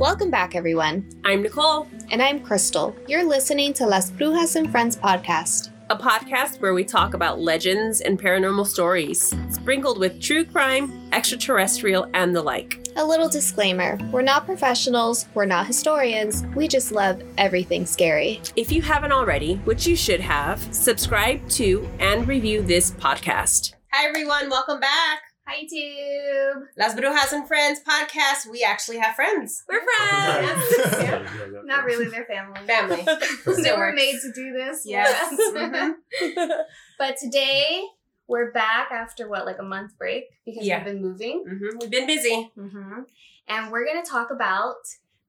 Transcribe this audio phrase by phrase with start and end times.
[0.00, 1.06] Welcome back, everyone.
[1.26, 2.96] I'm Nicole, And I'm Crystal.
[3.06, 5.72] You're listening to Las Brujas and Friends podcast.
[5.90, 12.08] a podcast where we talk about legends and paranormal stories, sprinkled with true crime, extraterrestrial,
[12.14, 12.86] and the like.
[12.96, 18.40] A little disclaimer we're not professionals, we're not historians, we just love everything scary.
[18.56, 23.74] If you haven't already, which you should have, subscribe to and review this podcast.
[23.92, 24.48] Hi, everyone.
[24.48, 25.29] Welcome back.
[25.52, 26.68] Hi, Tube.
[26.78, 28.48] Las Brujas and Friends podcast.
[28.48, 29.64] We actually have friends.
[29.68, 31.26] We're friends.
[31.64, 32.60] Not really, they're family.
[32.68, 33.02] Family.
[33.46, 33.96] they Still were works.
[33.96, 34.82] made to do this.
[34.86, 35.34] Yes.
[35.52, 35.94] Mhm.
[36.98, 37.82] But today,
[38.28, 40.26] we're back after what, like a month break?
[40.46, 40.84] Because Yeah.
[40.84, 41.44] we've been moving.
[41.48, 42.52] hmm We've been busy.
[42.54, 43.00] hmm
[43.48, 44.76] And we're going to talk about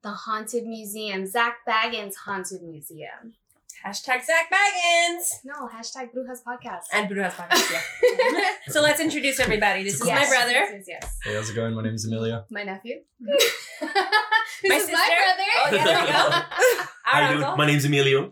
[0.02, 3.34] the Haunted Museum, Zak Bagans Haunted Museum.
[3.84, 5.40] Hashtag Zak Bagans.
[5.44, 6.84] No, hashtag Brujas Podcast.
[6.92, 8.50] And Brujas podcast, yeah.
[8.68, 9.82] so let's introduce everybody.
[9.82, 10.52] This is Yes, my brother.
[10.52, 11.16] Yes, yes, yes.
[11.24, 11.74] Hey, how's it going?
[11.74, 12.44] My name's Emilio.
[12.50, 13.00] My nephew.
[13.20, 14.92] My is sister.
[14.92, 15.50] my brother.
[15.56, 16.12] Oh, yeah, there we go.
[16.12, 17.42] How Our you doing?
[17.44, 17.56] uncle.
[17.56, 18.30] My name's Emilio.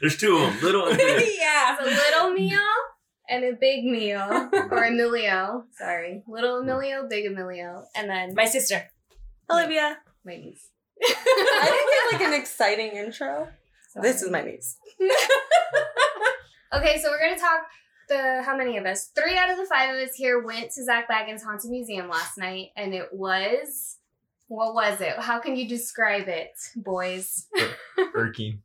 [0.00, 1.28] There's two of them, little and big.
[1.38, 1.76] yeah.
[1.78, 2.58] It's a little meal
[3.28, 4.48] and a big meal.
[4.72, 5.64] or Emilio.
[5.78, 6.24] Sorry.
[6.26, 7.84] Little Emilio, big Emilio.
[7.94, 8.90] And then My sister.
[9.48, 9.98] Olivia.
[10.24, 10.68] my niece.
[11.00, 13.48] I didn't get like an exciting intro.
[14.00, 14.78] This is my niece.
[16.74, 17.66] Okay, so we're gonna talk
[18.08, 19.08] the how many of us?
[19.14, 22.38] Three out of the five of us here went to Zak Bagans Haunted Museum last
[22.38, 23.98] night, and it was
[24.48, 25.14] what was it?
[25.18, 27.46] How can you describe it, boys?
[27.58, 28.62] Er, Irking.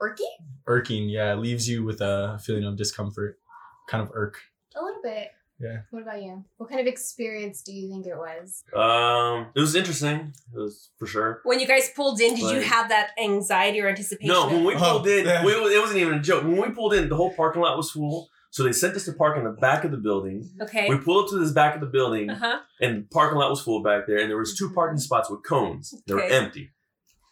[0.00, 0.24] Orky?
[0.66, 3.38] Irking, yeah, It leaves you with a feeling of discomfort.
[3.86, 4.40] Kind of irk.
[4.74, 5.28] A little bit.
[5.62, 5.78] Yeah.
[5.90, 6.44] What about you?
[6.56, 8.64] What kind of experience do you think it was?
[8.74, 10.32] Um, it was interesting.
[10.54, 11.40] It was for sure.
[11.44, 14.34] When you guys pulled in, did you have that anxiety or anticipation?
[14.34, 15.44] No, when we Oh, pulled in, yeah.
[15.44, 16.42] we, it wasn't even a joke.
[16.44, 18.28] When we pulled in, the whole parking lot was full.
[18.50, 20.46] So they sent us to park in the back of the building.
[20.60, 20.86] okay.
[20.88, 22.58] We pulled up to this back of the building, Uh huh.
[22.82, 24.18] and the parking lot was full back there.
[24.18, 25.94] And there was two parking spots with cones.
[26.06, 26.70] They were empty.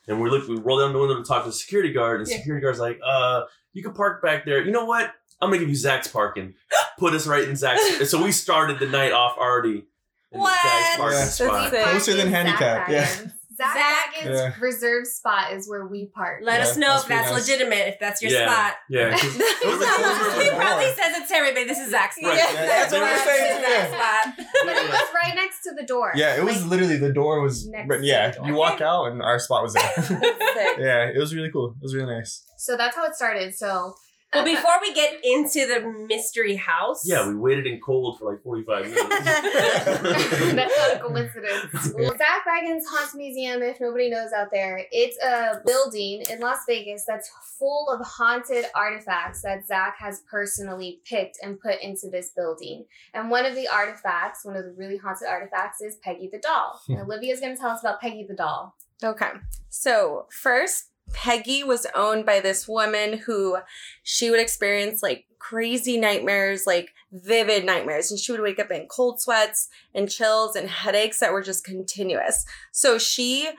[0.09, 0.49] And we looked.
[0.49, 2.39] We rolled down the window to talk to the security guard, and the Yeah.
[2.39, 3.43] security guard's like, "Uh,
[3.75, 4.63] you can park back there.
[4.65, 5.13] You know what?
[5.41, 6.55] I'm gonna give you Zach's parking.
[6.99, 9.85] Put us right in Zach's." so we started the night off already
[10.33, 10.59] in What?
[10.63, 11.25] Zach's parking Yeah.
[11.27, 11.71] spot.
[11.71, 11.83] Sick.
[11.85, 13.07] Closer than Zach handicap, yeah.
[13.07, 13.33] Bagans.
[13.61, 14.55] Zach, Zach- Yeah.
[14.59, 16.41] reserved spot is where we park.
[16.43, 17.41] Let Yeah, us know that's if that's nice.
[17.47, 18.51] legitimate, if that's your Yeah.
[18.51, 18.75] spot.
[18.89, 19.09] Yeah.
[19.09, 19.23] it was
[20.45, 21.67] he probably says it to everybody.
[21.67, 22.31] This is Zach's spot.
[22.31, 22.39] Right.
[22.39, 24.47] Yeah, that's what we're saying, is Zach's spot.
[24.65, 26.13] but it was right next to the door.
[26.15, 28.47] Yeah, it was Like, literally the door was Next yeah, door.
[28.47, 29.83] you walk out and our spot was there.
[30.79, 31.75] Yeah, it was really cool.
[31.79, 32.43] It was really nice.
[32.57, 33.55] so that's how it started.
[33.55, 33.95] So
[34.33, 38.43] Well, before we get into the mystery house, Yeah, we waited in cold for like
[38.45, 39.03] 45 minutes.
[40.55, 41.93] That's not a coincidence.
[41.97, 46.59] Well, Zak Bagans Haunted Museum, if nobody knows out there, it's a building in Las
[46.69, 52.31] Vegas that's full of haunted artifacts that Zach has personally picked and put into this
[52.37, 52.85] building.
[53.13, 56.81] And one of the artifacts, one of the really haunted artifacts, is Peggy the doll.
[56.89, 58.77] And Olivia's going to tell us about Peggy the doll.
[59.03, 59.31] Okay.
[59.71, 63.59] So first, Peggy was owned by this woman who
[64.03, 68.11] she would experience like crazy nightmares, like vivid nightmares.
[68.11, 71.65] And she would wake up in cold sweats and chills and headaches that were just
[71.65, 72.45] continuous.
[72.73, 73.51] So she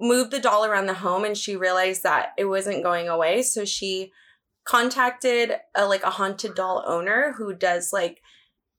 [0.00, 3.42] moved the doll around the home and she realized that it wasn't going away.
[3.42, 4.12] So she
[4.64, 8.20] contacted a like a haunted doll owner who does like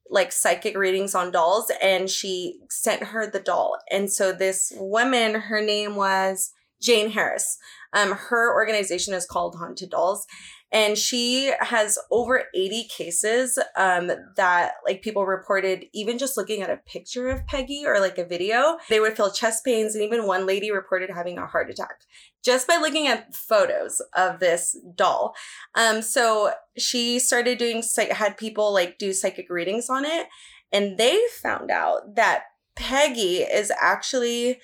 [0.09, 3.77] like psychic readings on dolls and she sent her the doll.
[3.91, 6.51] And so this woman, her name was
[6.81, 7.57] Jayne Harris.
[7.93, 10.25] Um, her organization is called Haunted Dolls,
[10.71, 16.69] and she has over 80 cases um, that like people reported even just looking at
[16.69, 20.27] a picture of Peggy or like a video, they would feel chest pains, and even
[20.27, 22.01] one lady reported having a heart attack
[22.43, 25.35] just by looking at photos of this doll.
[25.75, 30.27] Um, so she started doing had people like do psychic readings on it,
[30.71, 32.43] and they found out that
[32.75, 34.59] Peggy is actually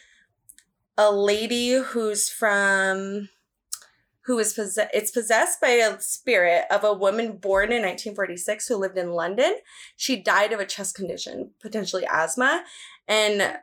[0.97, 3.29] a lady who's from
[4.25, 8.77] who is possessed it's possessed by a spirit of a woman born in 1946 who
[8.77, 9.55] lived in London.
[9.97, 12.63] She died of a chest condition, potentially asthma.
[13.07, 13.57] And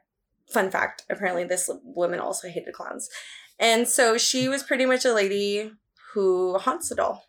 [0.53, 3.09] fun fact, apparently this woman also hated clowns.
[3.59, 5.73] And so she was pretty much a lady
[6.15, 7.25] who haunts it all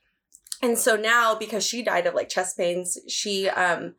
[0.61, 3.95] And so now because she died of like chest pains, she um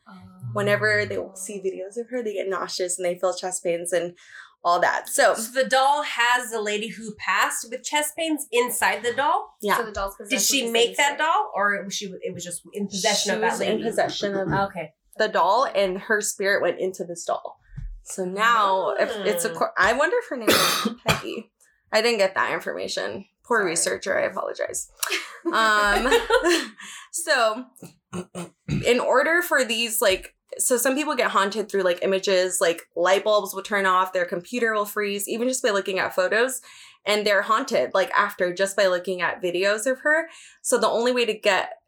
[0.52, 4.14] whenever they see videos of her, they get nauseous and they feel chest pains and
[4.64, 5.08] all that.
[5.08, 9.56] So So the doll has the lady who passed with chest pains inside the doll.
[9.60, 9.76] yeah.
[9.76, 12.06] So the doll's Did she make that doll, or was she?
[12.22, 13.72] It was just in possession she of that was lady.
[13.72, 14.92] in possession of Okay.
[15.18, 17.58] the doll, and her spirit went into this doll.
[18.04, 19.68] So now, if it's a, Mm.
[19.76, 21.50] I wonder if her name is Peggy.
[21.92, 23.26] I didn't get that information.
[23.44, 23.70] Poor Sorry.
[23.70, 24.18] researcher.
[24.18, 24.90] I apologize.
[25.52, 26.12] Um,
[27.12, 27.64] so,
[28.86, 33.24] in order for these like so some people get haunted through like images, like light
[33.24, 36.60] bulbs will turn off, their computer will freeze, even just by looking at photos.
[37.04, 40.28] And they're haunted like after just by looking at videos of her.
[40.60, 41.80] So the only way to get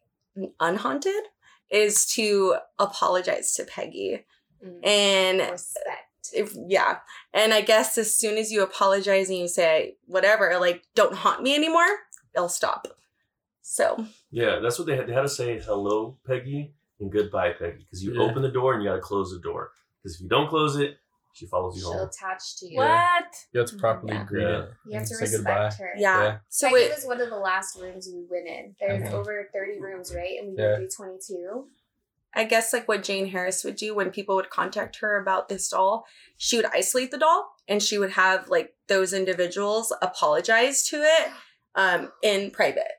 [0.58, 1.24] unhaunted
[1.70, 4.24] is to apologize to Peggy.
[4.64, 4.86] Mm.
[4.86, 6.30] And Respect.
[6.32, 6.98] if yeah
[7.34, 11.42] and i guess as soon as you apologize and you say whatever like don't haunt
[11.42, 11.84] me anymore
[12.34, 12.88] it'll stop
[13.64, 15.06] so Yeah, that's what they had.
[15.06, 18.22] They had to say hello, Peggy, and goodbye, Peggy, because you Yeah.
[18.22, 19.72] open the door and you got to close the door.
[20.02, 20.98] Because if you don't close it,
[21.32, 22.08] she follows you She'll home.
[22.08, 22.78] attach to you.
[22.78, 23.24] What?
[23.52, 24.24] You have to properly Yeah.
[24.24, 24.62] greet Yeah.
[24.62, 24.70] it.
[24.86, 25.70] You have to respect goodbye.
[25.78, 25.92] her.
[25.96, 26.38] yeah, Yeah.
[26.48, 28.76] so Peggy it was one of the last rooms we went in.
[28.78, 29.12] There's Mhm.
[29.12, 30.38] over 30 rooms, right?
[30.38, 30.78] And we Yeah.
[30.78, 31.68] went through 22.
[32.36, 35.68] i guess like what jayne harris would do when people would contact her about this
[35.68, 36.04] doll
[36.36, 41.30] she would isolate the doll and she would have like those individuals apologize to it
[41.76, 42.90] um in private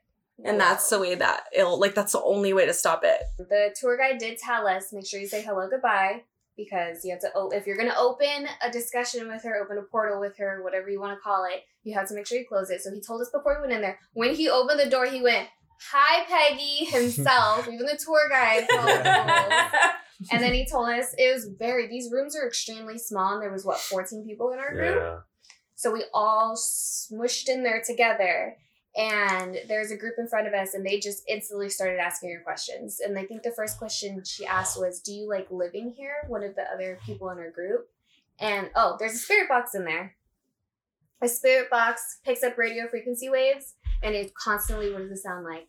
[0.44, 3.74] and that's the way that it'll like that's the only way to stop it The
[3.80, 6.24] tour guide did tell us make sure you say hello, goodbye,
[6.58, 7.30] because you have to.
[7.36, 10.90] Oh, if you're gonna open a discussion with her, open a portal with her, whatever
[10.90, 12.82] you want to call it, you have to make sure you close it.
[12.82, 14.00] So he told us before we went in there.
[14.14, 15.48] When he opened the door, he went,
[15.92, 17.68] "Hi, Peggy," himself.
[17.68, 20.32] even the tour guide followed the.
[20.32, 21.88] And then he told us it was very.
[21.88, 24.96] These rooms are extremely small, and there was what 14 people in our group.
[24.98, 25.18] Yeah.
[25.76, 28.56] So we all smushed in there together.
[28.98, 32.42] And there's a group in front of us, and they just instantly started asking her
[32.42, 33.02] questions.
[33.06, 36.16] And I think the first question she asked was, Do you like living here?
[36.28, 37.90] One of the other people in her group.
[38.40, 40.16] And oh, there's a spirit box in there.
[41.22, 45.46] A spirit box picks up radio frequency waves, and it constantly, what does it sound
[45.46, 45.68] like?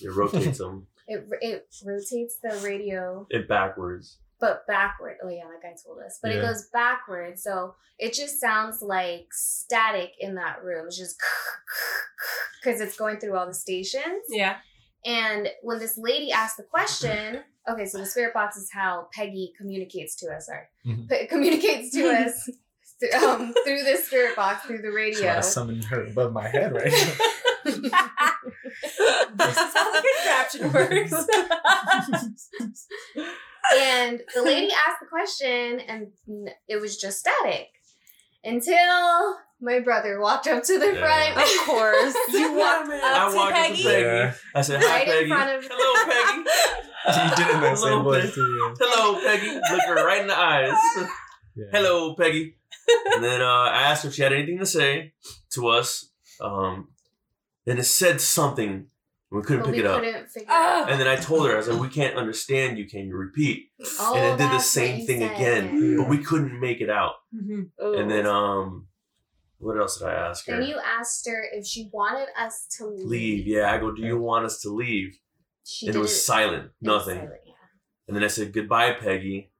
[0.00, 4.18] It rotates them It, it rotates the radio it backwards.
[4.42, 5.16] But backward.
[5.24, 6.18] Oh yeah, that guy told us.
[6.20, 10.86] But it goes backward, so it just sounds like static in that room.
[10.88, 11.16] It's just
[12.62, 14.24] because it's going through all the stations.
[14.28, 14.56] Yeah.
[15.04, 19.52] And when this lady asked the question, okay, so the spirit box is how Peggy
[19.56, 21.08] communicates to us, or Mhm.
[21.08, 22.48] pe- communicates to us
[23.00, 25.36] th- um, through this spirit box through the So radio.
[25.36, 26.92] I summoned her above my head right
[27.64, 27.92] this is
[29.74, 31.14] how the contraption works.
[33.92, 36.08] And the lady asked the question, and
[36.68, 37.68] it was just static
[38.44, 41.00] until my brother walked up to the Yeah.
[41.00, 41.36] front.
[41.36, 43.82] of course you walked I up to walked up to Peggy.
[43.84, 44.02] Peggy.
[44.02, 44.34] Yeah.
[44.54, 45.28] I said, "Hi, Right in Peggy.
[45.28, 46.38] front of- Hello, Peggy.
[47.30, 48.32] you did it in that same Hello, voice Peggy.
[48.34, 48.74] too.
[48.80, 49.50] Hello, Peggy.
[49.54, 50.74] Look her right in the eyes.
[51.54, 51.64] Yeah.
[51.72, 52.56] Hello, Peggy.
[53.14, 55.12] And then uh, I asked her if she had anything to say
[55.50, 56.10] to us.
[56.40, 56.88] Um,
[57.66, 58.86] and it said something.
[59.32, 60.00] And We couldn't but pick we it up.
[60.02, 60.86] couldn't figure Oh.
[60.88, 62.86] And then I told her, I was like, we can't understand you.
[62.86, 63.70] Can you repeat?
[63.98, 65.34] Oh, and it did the same thing said.
[65.34, 65.96] again.
[65.96, 67.14] But we couldn't make it out.
[67.34, 67.70] Mhm.
[67.80, 68.88] And then, um,
[69.58, 70.58] what else did I ask her?
[70.58, 73.06] Then you asked her if she wanted us to leave.
[73.08, 73.46] leave.
[73.46, 75.16] Yeah, I go, do you want us to leave?
[75.64, 76.72] She And it was silent.
[76.80, 77.18] Nothing.
[77.18, 77.52] silent, yeah.
[78.08, 79.50] And then I said, goodbye, Peggy.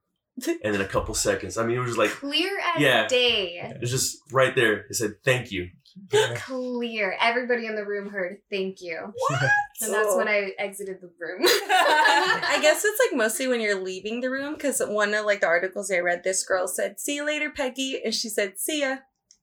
[0.63, 1.57] and then a couple seconds.
[1.57, 3.07] I mean, it was like, Clear as Yeah.
[3.07, 3.59] day.
[3.63, 4.85] it was just right there.
[4.89, 5.69] It said, thank you.
[6.11, 6.33] Yeah.
[6.37, 7.15] Clear.
[7.21, 9.13] Everybody in the room heard thank you.
[9.31, 9.49] Yeah.
[9.81, 11.41] And that's when I exited the room.
[11.45, 15.47] I guess it's like mostly when you're leaving the room because one of like the
[15.47, 18.97] articles I read, this girl said, "See you later, Peggy," and she said, "See ya."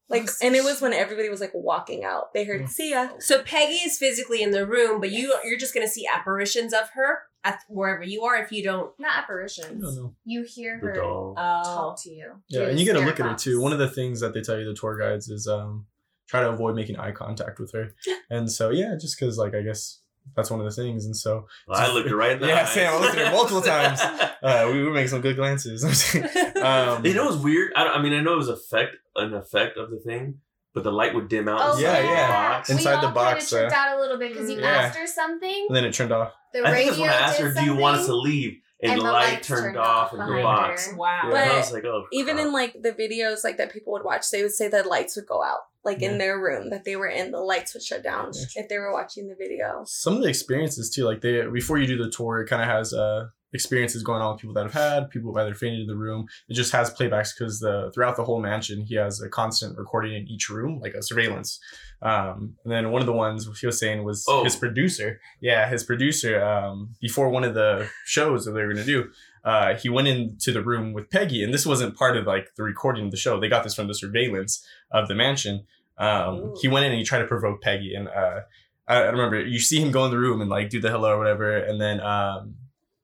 [0.08, 2.32] Like, and it was when everybody was like walking out.
[2.32, 5.74] They heard, "See ya." So Peggy is physically in the room, but you you're just
[5.74, 8.92] gonna see apparitions of her at wherever you are if you don't.
[8.98, 9.82] Not apparitions.
[9.82, 10.14] don't know.
[10.24, 11.34] You hear The her doll.
[11.36, 11.62] Oh.
[11.64, 12.34] talk to you.
[12.48, 13.60] Yeah, and you get to spirit look at her too.
[13.60, 15.86] One of the things that they tell you the tour guides is um
[16.30, 17.94] try to avoid making eye contact with her.
[18.30, 19.98] And so yeah, just because like I guess
[20.36, 21.04] that's one of the things.
[21.06, 22.70] And so Well, I looked her right in the Yeah, eyes.
[22.72, 24.00] Sam, I looked at her multiple times.
[24.42, 25.82] uh, we were making some good glances.
[26.62, 27.72] um, you know what's weird?
[27.74, 30.40] I, I mean, I know it was effect an effect of the thing,
[30.72, 31.60] but the light would dim out.
[31.62, 32.28] Oh, inside Yeah, the yeah.
[32.28, 32.68] box.
[32.68, 34.60] We Inside the all box, Kind of tripped uh, out a little bit because you
[34.60, 34.68] Yeah.
[34.68, 35.66] asked her something.
[35.68, 36.32] and then it turned off.
[36.52, 38.58] The I radio think that's when I asked her, "Do you want us to leave?"
[38.82, 40.88] And, and the, the light turned turned off off in the box.
[40.90, 40.96] her.
[40.96, 41.20] Wow.
[41.24, 42.46] Yeah, But I was like, "Oh." Even crap.
[42.46, 45.26] in like the videos like that people would watch, they would say that lights would
[45.26, 46.10] go out, like Yeah.
[46.12, 48.62] in their room that they were in, the lights would shut down Yeah.
[48.62, 49.82] if they were watching the video.
[49.86, 52.68] Some of the experiences too, like they before you do the tour, it kind of
[52.68, 55.86] has uh experiences going on with people that have had people who've either fainted in
[55.88, 56.24] the room.
[56.48, 60.14] It just has playbacks because the throughout the whole mansion, he has a constant recording
[60.14, 61.58] in each room, like a surveillance.
[62.02, 64.44] Um, and then one of the ones he was saying was Oh.
[64.44, 65.20] his producer.
[65.40, 66.40] Yeah, his producer.
[66.42, 69.10] Um, before one of the shows that they were gonna do,
[69.44, 72.62] uh, he went into the room with Peggy, and this wasn't part of like the
[72.62, 73.38] recording of the show.
[73.40, 75.64] They got this from the surveillance of the mansion.
[75.98, 78.40] Um, he went in and he tried to provoke Peggy, and uh,
[78.88, 81.10] I, I remember you see him go in the room and like do the hello
[81.10, 82.54] or whatever, and then um,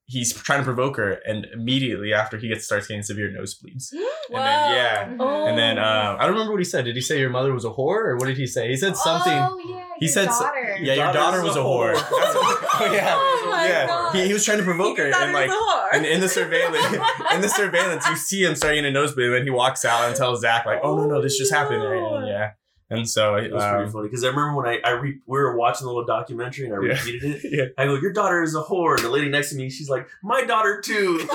[0.07, 3.93] he's trying to provoke her, and immediately after he gets starts getting severe nosebleeds.
[4.28, 4.43] And Whoa.
[4.43, 5.47] then yeah, Oh.
[5.47, 6.85] and then um, I don't remember what he said.
[6.85, 8.66] Did he say your mother was a whore, or what did he say?
[8.69, 9.33] He said something.
[9.33, 10.76] Oh yeah, he your said, daughter.
[10.81, 13.87] "Yeah, your daughter was a whore." That's what- oh yeah, Oh my yeah.
[13.87, 14.14] God.
[14.16, 15.75] He, he was trying to provoke her, Your and like, a whore.
[15.97, 16.85] And in the surveillance,
[17.35, 20.15] in the surveillance, you see him starting a nosebleed, and then he walks out and
[20.17, 22.50] tells Zach like, "Oh no, no, this just happened." Oh, And, yeah,
[22.91, 25.38] and so It was pretty um, funny because I remember when I, I re- we
[25.38, 26.93] were watching the little documentary and I Yeah.
[26.93, 27.50] repeated it.
[27.53, 27.65] yeah.
[27.83, 30.07] I go, "Your daughter is a whore," and the lady next to me, she's like,
[30.23, 31.26] "My daughter too."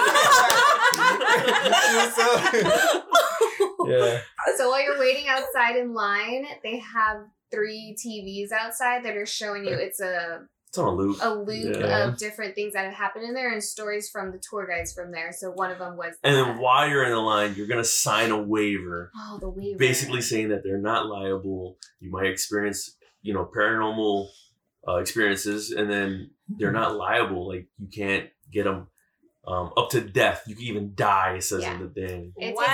[3.88, 4.20] yeah.
[4.58, 7.18] So while you're waiting outside in line, they have
[7.51, 11.17] three TVs outside that are showing you it's a it's on a loop.
[11.21, 12.07] a loop Yeah.
[12.07, 15.11] of different things that have happened in there and stories from the tour guides from
[15.11, 15.33] there.
[15.33, 16.45] So one of them was And that.
[16.45, 20.21] then while you're in the line, you're gonna sign a waiver, oh the waiver basically
[20.21, 21.77] saying that they're not liable.
[21.99, 24.29] You might experience, you know, paranormal
[24.87, 27.49] uh, experiences, and then they're not liable.
[27.49, 28.87] Like you can't get them
[29.45, 30.43] um, up to death.
[30.47, 31.33] You can even die.
[31.37, 31.73] It says Yeah.
[31.73, 32.31] in the thing.
[32.37, 32.65] It takes Wow.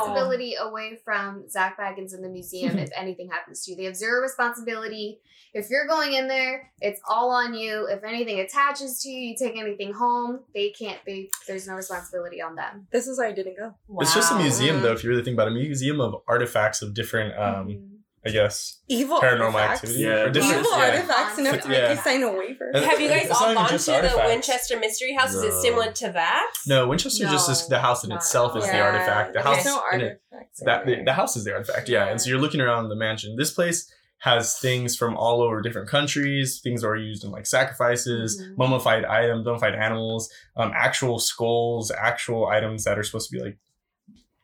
[0.00, 3.76] Responsibility away from Zak Bagans in the museum if anything happens to you.
[3.76, 5.20] They have zero responsibility.
[5.52, 7.86] If you're going in there, it's all on you.
[7.90, 12.40] If anything attaches to you, you take anything home, they can't they there's no responsibility
[12.40, 12.86] on them.
[12.92, 13.74] This is why I didn't go.
[14.00, 14.92] It's just a museum, though.
[14.92, 17.86] If you really think about it, a museum of artifacts of different, um, Mhm.
[18.24, 19.82] I guess, Evil paranormal artifacts.
[19.84, 20.00] activity.
[20.04, 20.84] Yeah, or Evil yeah.
[20.90, 21.80] artifacts enough to Yeah.
[21.88, 22.70] make you sign a waiver.
[22.74, 24.22] Have you guys It's all gone to just the.
[24.26, 25.32] Winchester Mystery House?
[25.32, 26.52] Is it similar to that?
[26.66, 28.70] No, Winchester just is the house in itself is all.
[28.70, 29.32] the artifact.
[29.32, 30.60] The there's house no in it- artifacts.
[30.66, 32.08] that the, in the house is the artifact, yeah.
[32.08, 33.36] And so you're looking around the mansion.
[33.36, 36.60] This place has things from all over different countries.
[36.62, 38.58] Things that are used in like sacrifices, Mhm.
[38.58, 43.56] mummified items, mummified animals, um, actual skulls, actual items that are supposed to be like,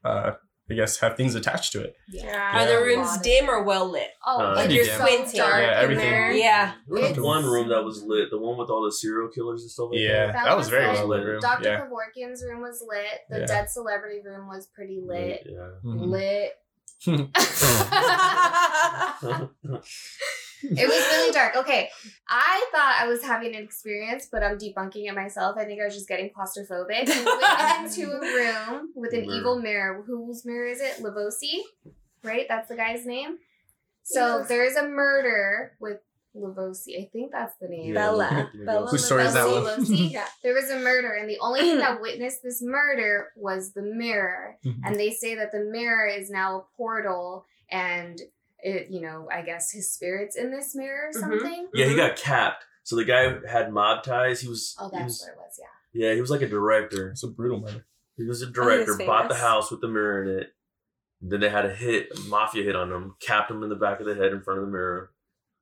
[0.03, 0.33] uh,
[0.69, 1.97] I guess, have things attached to it.
[2.09, 2.61] Yeah.
[2.61, 4.09] Are the rooms dim or well lit?
[4.27, 5.37] Oh, Uh, like Pretty you're Squinting.
[5.39, 6.11] dark Yeah, in everything.
[6.11, 6.33] there.
[6.33, 6.73] Yeah.
[6.89, 9.71] There was one room that was lit, the one with all the serial killers and
[9.71, 10.03] stuff like that.
[10.03, 10.45] Yeah, that.
[10.45, 10.95] that, was very lit.
[10.95, 11.41] well lit room.
[11.41, 11.69] Dr.
[11.69, 11.87] Yeah.
[11.87, 13.21] Kevorkian's room was lit.
[13.31, 13.47] The Yeah.
[13.47, 15.47] dead celebrity room was pretty lit.
[15.47, 15.69] Yeah.
[15.85, 16.11] Mhm.
[16.11, 16.59] Lit.
[20.65, 20.79] Mm-hmm.
[20.79, 21.57] It was really dark.
[21.57, 21.89] Okay,
[22.29, 25.57] I thought I was having an experience, but I'm debunking it myself.
[25.59, 27.07] I think I was just getting claustrophobic.
[27.09, 29.35] We went into a room with an Mirror.
[29.39, 30.03] evil mirror.
[30.07, 31.03] Whose mirror is it?
[31.03, 31.61] Lavosi,
[32.23, 32.47] right?
[32.49, 33.39] That's the guy's name.
[34.03, 34.49] So Yes.
[34.49, 35.99] there's a murder with
[36.37, 37.01] Lavosi.
[37.03, 37.95] I think that's the name.
[37.95, 38.29] Bella.
[38.55, 38.65] Yeah.
[38.65, 39.85] Bella Whose story is that Lavosi, one?
[39.85, 40.11] Lavosi.
[40.19, 40.27] Yeah.
[40.43, 44.57] There was a murder, and the only thing that witnessed this murder was the mirror.
[44.65, 44.81] Mhm.
[44.85, 48.21] And they say that the mirror is now a portal, and
[48.63, 51.21] it, you know, I guess his spirit's in this mirror or Mhm.
[51.21, 51.69] something.
[51.75, 52.65] Yeah, he got capped.
[52.83, 54.41] So the guy had mob ties.
[54.41, 54.75] He was.
[54.79, 55.61] Oh, he that's was- what it was.
[55.61, 56.09] Yeah.
[56.09, 57.11] yeah, he was like a director.
[57.11, 57.87] It's a brutal murder.
[58.17, 58.97] He was a he's director.
[59.05, 60.53] Bought the house with the mirror in it.
[61.21, 63.15] Then they had a hit, a mafia hit on him.
[63.21, 65.13] Capped him in the back of the head in front of the mirror.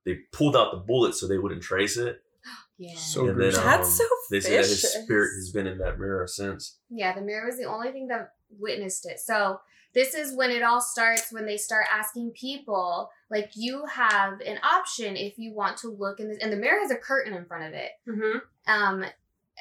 [0.04, 2.20] They pulled out the bullet so they wouldn't trace it.
[2.76, 2.96] Yeah.
[2.96, 3.62] So and then gruesome.
[3.62, 6.78] um, That's so they say that his spirit has been in that mirror since.
[6.90, 9.20] yeah, the mirror was the only thing that witnessed it.
[9.20, 9.60] So
[9.94, 14.58] this is when it all starts when they start asking people like you have an
[14.62, 17.44] option if you want to look in this and the mirror has a curtain in
[17.44, 18.38] front of it Mm-hmm.
[18.72, 19.04] um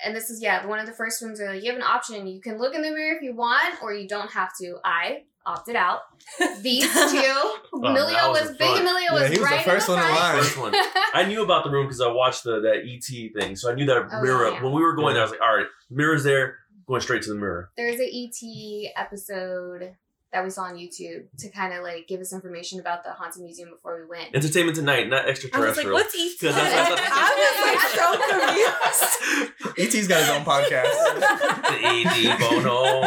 [0.03, 2.25] and this is yeah one of the first ones are like you have an option
[2.27, 5.21] you can look in the mirror if you want or you don't have to i
[5.45, 5.99] opted out
[6.61, 8.79] these two that Emilio was was, big front.
[8.81, 10.23] Emilio Yeah, was he was the right first in the one front.
[10.23, 10.41] line.
[10.43, 10.73] First one.
[11.13, 13.85] I knew about the room because I watched the that ET thing, so I knew
[13.87, 14.49] that Oh, mirror.
[14.51, 14.63] yeah.
[14.63, 17.29] When we were going there, I was like, "All right, mirror's there, going straight to
[17.33, 19.95] the mirror." there's a et episode
[20.33, 23.41] that we saw on youtube to kind of like give us information about the haunted
[23.43, 25.93] museum before we went Entertainment Tonight, not I was like, extraterrestrial.
[25.93, 26.31] what's ET?
[26.41, 28.07] 'Cause that's- that's- I was like so
[29.77, 29.95] confused.
[29.95, 30.91] ET's got his own podcast.
[31.69, 33.03] the AD Bono.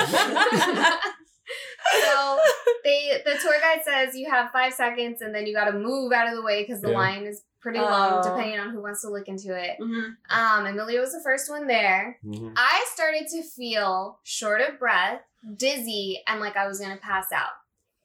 [2.02, 2.38] so
[2.84, 6.12] they the tour guide says you have five seconds and then you got to move
[6.12, 6.96] out of the way because the Yeah.
[6.98, 8.22] line is pretty long Oh.
[8.22, 10.10] depending on who wants to look into it Mm-hmm.
[10.30, 12.52] um emilio was the first one there Mhm.
[12.56, 15.20] i started to feel short of breath
[15.56, 17.50] dizzy and like i was gonna pass out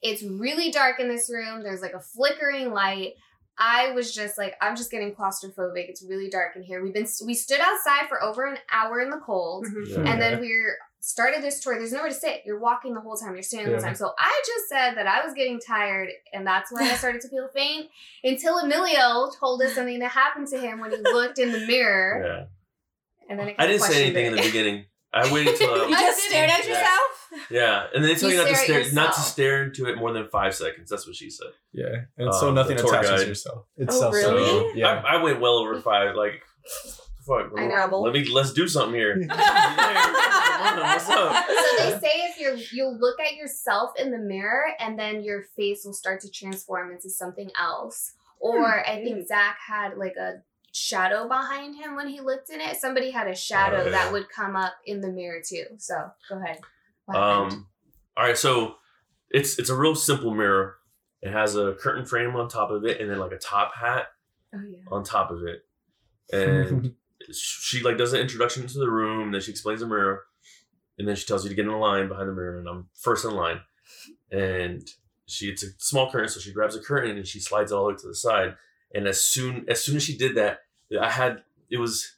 [0.02, 3.14] it's really dark in this room there's like a flickering light
[3.58, 5.88] I was just like, I'm just getting claustrophobic.
[5.88, 6.82] It's really dark in here.
[6.82, 9.66] We've been we stood outside for over an hour in the cold.
[9.68, 10.04] Mm-hmm.
[10.04, 10.12] Yeah.
[10.12, 11.78] And then we're started this tour.
[11.78, 12.42] There's nowhere to sit.
[12.46, 13.34] You're walking the whole time.
[13.34, 13.96] You're standing the whole time.
[13.96, 17.30] So I just said that I was getting tired, and that's when I started to
[17.30, 17.90] feel faint.
[18.24, 22.24] Until Emilio told us something that happened to him when he looked in the mirror,
[22.26, 23.30] Yeah.
[23.30, 24.86] and then I, I didn't say questioned anything in the beginning.
[25.14, 27.30] I waited till You just stared at yourself?
[27.50, 29.98] yeah, and they tell You you not to stare stare, not to stare into it
[29.98, 30.90] more than five seconds.
[30.90, 31.48] That's what she said.
[31.74, 31.86] Yeah,
[32.18, 33.28] and so Um, nothing the tour attaches guide.
[33.28, 33.66] yourself.
[33.78, 34.36] It's Oh, self-serving.
[34.36, 34.80] really?
[34.80, 35.02] Yeah.
[35.06, 36.16] I, I went well over five.
[36.16, 36.42] Like,
[37.26, 38.00] fuck, I know.
[38.02, 39.16] Let me let's do something here.
[39.28, 41.46] What's up?
[41.48, 45.44] So they say if you're you'll look at yourself in the mirror and then your
[45.56, 48.14] face will start to transform into something else.
[48.40, 50.42] Or I think Zach had like a
[50.72, 52.78] shadow behind him when he looked in it.
[52.78, 53.92] Somebody had a shadow Oh, yeah.
[53.92, 55.66] that would come up in the mirror too.
[55.78, 55.96] So
[56.30, 56.60] go ahead.
[57.14, 57.68] Um,
[58.16, 58.76] all right, so
[59.30, 60.76] it's it's a real simple mirror.
[61.22, 64.08] It has a curtain frame on top of it, and then like a top hat
[64.56, 64.78] oh yeah.
[64.92, 65.66] on top of it.
[66.32, 66.94] And
[67.34, 70.24] she like does an introduction to the room, and then she explains the mirror,
[70.98, 72.90] and then she tells you to get in a line behind the mirror, and I'm
[72.94, 73.62] first in line.
[74.32, 74.88] And
[75.26, 77.86] she it's a small curtain, so she grabs a curtain and she slides it all
[77.86, 78.56] the way to the side.
[78.94, 80.60] And as soon as soon as she did that,
[81.00, 82.16] I had it was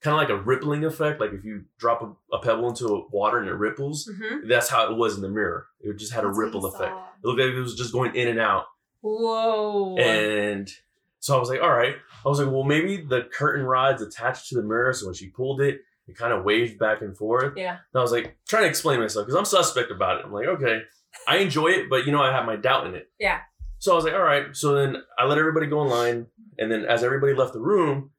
[0.00, 3.38] kind of like a rippling effect, like if you drop a, a pebble into water
[3.38, 4.08] and it ripples.
[4.10, 4.48] Mhm.
[4.48, 5.66] That's how it was in the mirror.
[5.80, 6.90] It just had That's a ripple effect.
[6.90, 7.04] saw.
[7.22, 8.64] It looked like it was just going in and out.
[9.02, 9.96] Whoa.
[9.98, 10.70] And
[11.18, 11.96] so I was like, all right.
[12.24, 14.92] I was like, well, maybe the curtain rod's attached to the mirror.
[14.94, 17.54] So when she pulled it, it kind of waved back and forth.
[17.56, 17.72] yeah.
[17.92, 20.24] And I was like, trying to explain myself because I'm suspect about it.
[20.24, 20.80] I'm like, okay,
[21.28, 23.10] I enjoy it, but you know, I have my doubt in it.
[23.18, 23.40] Yeah.
[23.80, 24.54] So I was like, all right.
[24.54, 26.26] So then I let everybody go in line.
[26.58, 28.10] And then as everybody left the room,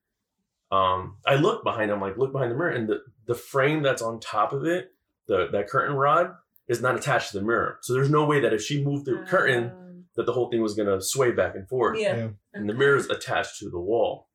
[0.71, 4.01] um, I looked behind them, like look behind the mirror, and the, the frame that's
[4.01, 4.91] on top of it,
[5.27, 6.31] the that curtain rod,
[6.67, 7.77] is not attached to the mirror.
[7.81, 10.61] So there's no way that if she moved the curtain, Um, that the whole thing
[10.61, 11.99] was gonna sway back and forth.
[11.99, 12.29] yeah.
[12.53, 14.29] And the mirror is attached to the wall.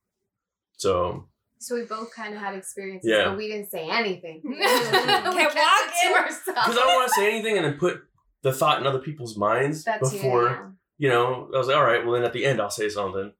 [0.76, 1.28] So
[1.58, 3.28] So we both kind of had experiences, Yeah.
[3.30, 4.42] but we didn't say anything.
[4.42, 6.12] Can't Can't walk in.
[6.12, 8.02] because I don't want to say anything and then put
[8.42, 10.66] the thought in other people's minds That's before yeah.
[10.98, 11.50] You know.
[11.54, 13.32] I was like, all right, well then at the end I'll say something.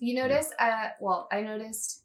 [0.00, 2.02] You notice, uh, well, I noticed,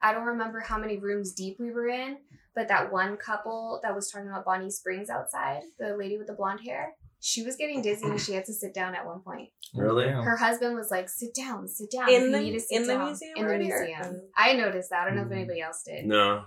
[0.00, 2.18] I don't remember how many rooms deep we were in,
[2.54, 6.34] but that one couple that was talking about Bonnie Springs outside, the lady with the
[6.34, 9.50] blonde hair, she was getting dizzy and she had to sit down at one point.
[9.74, 10.08] Really?
[10.08, 12.08] Her husband was like, sit down, sit down.
[12.10, 14.20] In the- need to sit in the museum In the already, or- museum.
[14.24, 14.28] Oh.
[14.36, 15.02] I noticed that.
[15.02, 15.36] I don't know if Mm.
[15.36, 16.06] anybody else did.
[16.06, 16.44] No.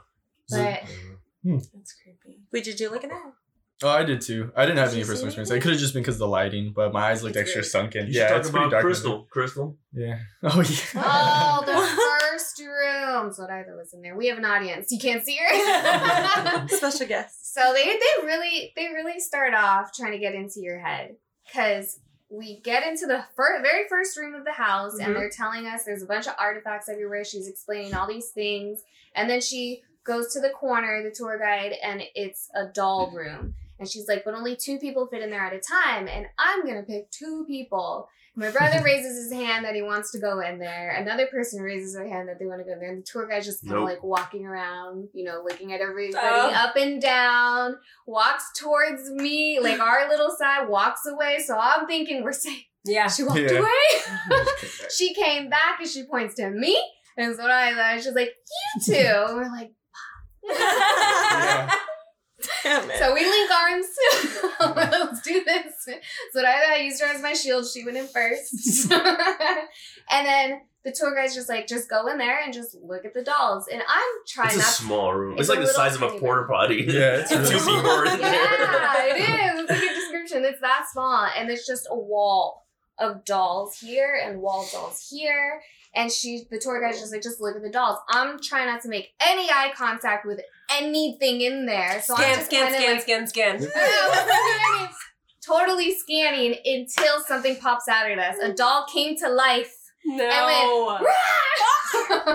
[0.50, 0.84] But
[1.44, 2.39] That's creepy.
[2.51, 3.18] Wait, did you look at it?
[3.84, 4.51] Oh, I did too.
[4.55, 5.51] I didn't have Did any you see personal experience.
[5.51, 5.58] anything?
[5.58, 7.60] It could have just been because of the lighting, but my eyes looked It's extra
[7.60, 8.08] really- sunken.
[8.08, 8.82] You yeah, should it's talk pretty dark.
[8.84, 9.27] in Crystal.
[9.29, 9.77] Crystal.
[9.94, 10.20] Yeah.
[10.44, 11.03] Oh yeah.
[11.03, 13.34] Oh, the first room.
[13.34, 14.15] So either was in there.
[14.15, 14.91] We have an audience.
[14.91, 16.67] You can't see her.
[16.70, 17.53] Special guest.
[17.53, 21.15] so they they really they really start off trying to get into your head
[21.46, 25.05] because we get into the fir- very first room of the house Mhm.
[25.05, 27.24] and they're telling us there's a bunch of artifacts everywhere.
[27.25, 28.82] She's explaining all these things,
[29.15, 33.53] and then she goes to the corner, the tour guide, and it's a doll room.
[33.79, 36.65] And she's like, but only two people fit in there at a time, and I'm
[36.65, 38.08] gonna pick two people.
[38.38, 40.91] My brother raises his hand that he wants to go in there.
[40.91, 42.90] Another person raises their hand that they want to go in there.
[42.90, 43.90] And the tour guide's just kind of Nope.
[43.90, 46.51] like walking around, you know, looking at everybody Oh.
[46.53, 51.40] up and down, walks towards me, like our little side, walks away.
[51.46, 52.64] So I'm thinking we're safe.
[52.83, 53.07] Yeah.
[53.07, 53.59] She walked Yeah.
[53.59, 54.40] away.
[54.96, 56.77] she came back and she points to me.
[57.18, 58.33] And so I thought, she's like,
[58.75, 59.25] you two.
[59.29, 59.72] And we're like,
[60.44, 61.72] Yeah.
[62.64, 62.98] Damn it.
[63.00, 63.86] so we link arms.
[64.92, 65.88] Let's do this.
[66.34, 67.66] So I, I used her as my shield.
[67.72, 68.92] She went in first.
[68.92, 73.14] and then the tour guide's just like, just go in there and just look at
[73.14, 73.68] the dolls.
[73.72, 74.72] And I'm trying It's a not to.
[74.84, 75.34] small room.
[75.34, 76.86] It's, It's like the size of a porta potty.
[76.88, 79.18] Yeah, it's two really people are in Yeah, it
[79.55, 79.60] is.
[79.62, 80.44] It's a good description.
[80.46, 81.27] It's that small.
[81.38, 82.65] And it's just a wall
[83.00, 85.62] of dolls here and wall dolls here.
[85.98, 87.98] And she, the tour guide's just like, just look at the dolls.
[88.10, 92.01] I'm trying not to make any eye contact with anything in there.
[92.01, 93.68] So I'm Scan, just scan, scan, like, scan, scan.
[93.75, 94.96] I know,
[95.46, 98.36] totally scanning until something pops out at us.
[98.42, 99.74] A doll came to life.
[100.08, 101.00] No.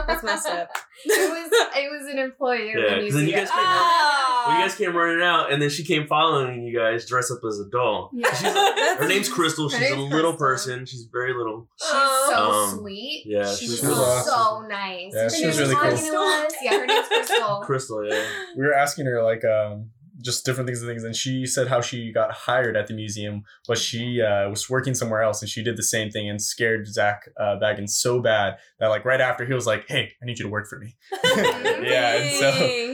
[0.07, 0.71] That's messed up.
[1.03, 3.39] It was it was an employee of Yeah, the 'cause then you museum.
[3.47, 4.20] guys came Ah.
[4.51, 7.39] Well, you guys came running out, and then she came following you guys dressed up
[7.49, 8.11] as a doll.
[8.13, 8.33] Yeah.
[8.35, 8.53] She's
[8.99, 9.69] her name's Crystal.
[9.69, 10.37] Her She's a little Crystal.
[10.37, 10.87] person.
[10.87, 11.69] She's very little.
[11.81, 13.25] She's so Um, sweet.
[13.27, 14.33] yeah, she she was was awesome.
[14.33, 15.13] so nice.
[15.15, 15.91] Yeah, And she was really cool.
[15.97, 16.55] to.
[16.63, 17.61] Yeah, her name's Crystal.
[17.65, 18.25] Crystal, yeah.
[18.57, 19.91] we were asking her like um
[20.23, 23.43] just different things and things and she said how she got hired at the museum
[23.67, 26.87] but she uh, was working somewhere else and she did the same thing and scared
[26.87, 30.39] zach uh, bagans so bad that like right after he was like hey i need
[30.39, 32.51] you to work for me yeah and so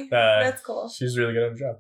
[0.10, 0.18] Dang.
[0.40, 0.88] uh, That's cool.
[0.88, 1.76] she's really good at her job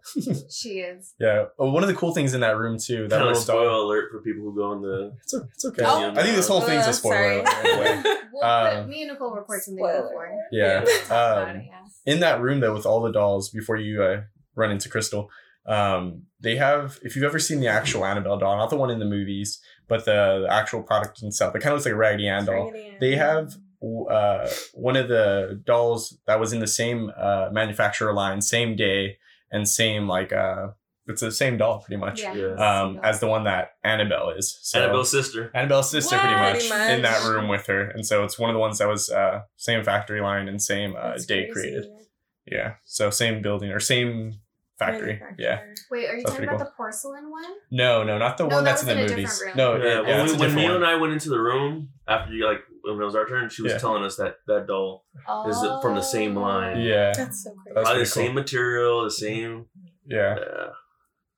[0.50, 1.14] She is.
[1.20, 3.42] yeah oh, one of the cool things in that room too that Kind of little
[3.42, 5.12] spoil doll alert for people who go in the.
[5.22, 6.10] it's, o- it's okay Oh.
[6.16, 7.40] i think this whole thing's a spoiler sorry.
[7.40, 8.02] alert anyway.
[8.32, 10.02] We'll Um, me and Nicole report something Spoiler.
[10.08, 10.38] before.
[10.52, 12.12] yeah We'll um, it, yeah.
[12.12, 14.22] in that room though with all the dolls before you uh,
[14.54, 15.30] run into crystal
[15.66, 18.98] um, they have if you've ever seen the actual annabelle doll not the one in
[18.98, 22.28] the movies but the, the actual product itself it kind of looks like a raggedy
[22.28, 27.48] ann doll they have uh, one of the dolls that was in the same uh,
[27.52, 29.18] manufacturer line same day
[29.50, 30.68] and same like uh,
[31.08, 32.34] it's the same doll pretty much Yeah.
[32.34, 32.80] Yeah.
[32.82, 35.50] um, as the one that annabelle is so Annabelle's sister.
[35.54, 38.54] Annabelle's sister, pretty much, Pretty in that room with her, and so it's one of
[38.54, 41.70] the ones that was uh, same factory line and same uh, That's day crazy.
[41.70, 41.90] created.
[42.50, 44.34] Yeah, so same building or same
[44.78, 45.20] factory.
[45.38, 45.60] Yeah,
[45.90, 47.44] Wait, are you That's talking pretty about the porcelain one?
[47.70, 49.30] no, no, not the No, one that that's in the in movies.
[49.38, 49.78] different room.
[49.80, 51.38] No, Yeah, yeah, when, it's we, a when different Neil and I went into the
[51.40, 53.78] room after you like when it was our turn, she was Yeah.
[53.78, 55.04] telling us that that doll
[55.48, 56.42] Is it from the same Oh.
[56.42, 56.80] line?
[56.80, 57.12] Yeah.
[57.16, 57.74] That's so crazy.
[57.74, 58.06] That's probably the pretty cool.
[58.26, 59.66] same material, the same.
[60.06, 60.34] Yeah.
[60.38, 60.72] Uh,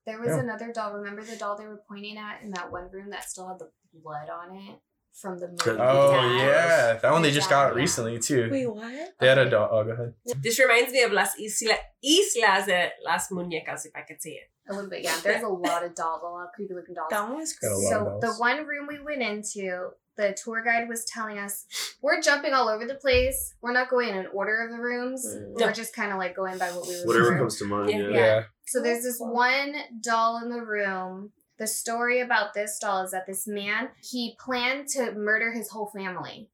[0.07, 0.39] There was Yeah.
[0.41, 0.95] another doll.
[0.95, 3.71] Remember the doll they were pointing at in that one room that still had the
[3.93, 4.79] blood on it
[5.21, 5.81] from the movie?
[5.81, 6.37] Oh Dad?
[6.39, 8.49] yeah, that one they just got recently too.
[8.51, 9.15] Wait, what?
[9.21, 9.71] They had a dog.
[9.73, 10.15] Oh, go ahead.
[10.43, 14.51] This reminds me of Las Isla, Islas de las Muñecas, if I could say it.
[14.71, 15.17] A little bit, yeah.
[15.23, 17.09] There's a lot of dolls, a lot of creepy looking dolls.
[17.11, 17.95] That one was Got a crazy.
[17.95, 21.65] lot So the one room we went into, the tour guide was telling us
[22.03, 23.55] we're jumping all over the place.
[23.63, 25.25] We're not going in an order of the rooms.
[25.27, 25.55] Mm.
[25.55, 25.73] We're No.
[25.73, 27.07] just kind of like going by what we were.
[27.07, 27.45] whatever remember.
[27.45, 27.91] comes to mind.
[27.91, 27.97] Yeah.
[27.99, 28.11] Yeah.
[28.11, 28.43] Yeah.
[28.67, 31.33] So there's this one doll in the room.
[31.59, 35.87] The story about this doll is that this man he planned to murder his whole
[35.87, 36.49] family,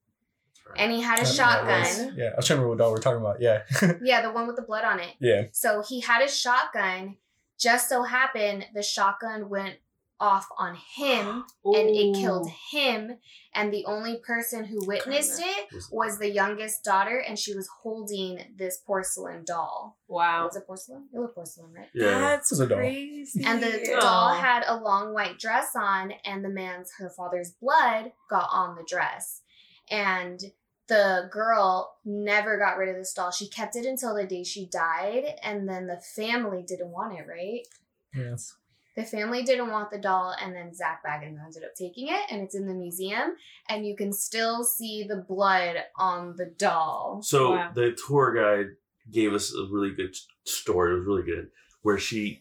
[0.77, 1.81] and he had a That- that shotgun.
[2.07, 3.41] was- yeah, I was trying to remember what dog we're talking about.
[3.41, 3.63] Yeah.
[4.03, 5.15] Yeah, the one with the blood on it.
[5.21, 5.45] yeah.
[5.53, 7.17] So he had a shotgun.
[7.59, 9.77] Just so happened the shotgun went
[10.25, 13.19] off on him and it killed him.
[13.55, 18.41] And the only person who witnessed it was the youngest daughter, and she was holding
[18.57, 19.99] this porcelain doll.
[20.09, 20.47] Wow.
[20.47, 21.09] Was it porcelain?
[21.13, 21.89] It was porcelain, right?
[21.95, 22.19] Yeah.
[22.19, 23.45] That's This is crazy.
[23.45, 24.01] And the Aw.
[24.01, 28.77] doll had a long white dress on, and the man's, her father's blood got on
[28.77, 29.43] the dress.
[29.91, 30.41] And
[30.89, 33.31] the girl never got rid of this doll.
[33.31, 37.27] She kept it until the day she died, and then the family didn't want it,
[37.29, 37.67] right?
[38.15, 38.55] Yes.
[38.97, 42.43] The family didn't want the doll, and then Zak Bagans ended up taking it, and
[42.43, 43.35] it's in the museum,
[43.69, 47.21] and you can still see the blood on the doll.
[47.25, 47.73] So Wow.
[47.75, 48.77] the tour guide
[49.11, 50.93] gave us a really good story.
[50.95, 51.51] It was really good,
[51.83, 52.41] where she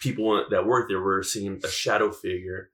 [0.00, 2.70] people that worked there were seeing a shadow figure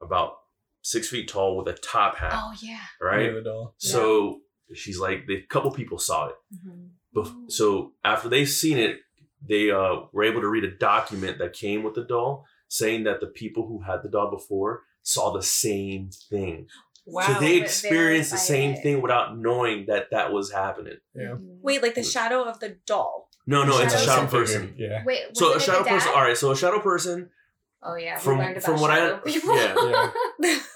[0.00, 0.34] about
[0.82, 2.78] six feet tall with a top hat, Oh yeah.
[3.00, 3.26] right?
[3.26, 3.74] Yeah, the doll.
[3.78, 4.40] So
[4.74, 6.34] she's like, the couple people saw it.
[6.54, 7.18] Mm-hmm.
[7.18, 9.00] Bef- so after they seen it,
[9.46, 13.20] they uh, were able to read a document that came with the doll saying that
[13.20, 16.66] the people who had the doll before saw the same thing.
[17.06, 17.26] Wow.
[17.26, 18.82] so they experienced the same it.
[18.82, 20.98] thing without knowing that that was happening.
[21.14, 21.34] Yeah.
[21.62, 23.28] Wait, like the shadow of the doll.
[23.46, 24.74] No, no, it's a Shadow shadow person.
[24.76, 25.02] Yeah.
[25.04, 26.12] Wait, So a wasn't it shadow the person.
[26.14, 26.36] All right.
[26.36, 27.30] So a shadow person.
[27.82, 29.56] Oh yeah, we From- learned about from what I- shadow people.
[29.56, 30.10] yeah.
[30.40, 30.58] Yeah.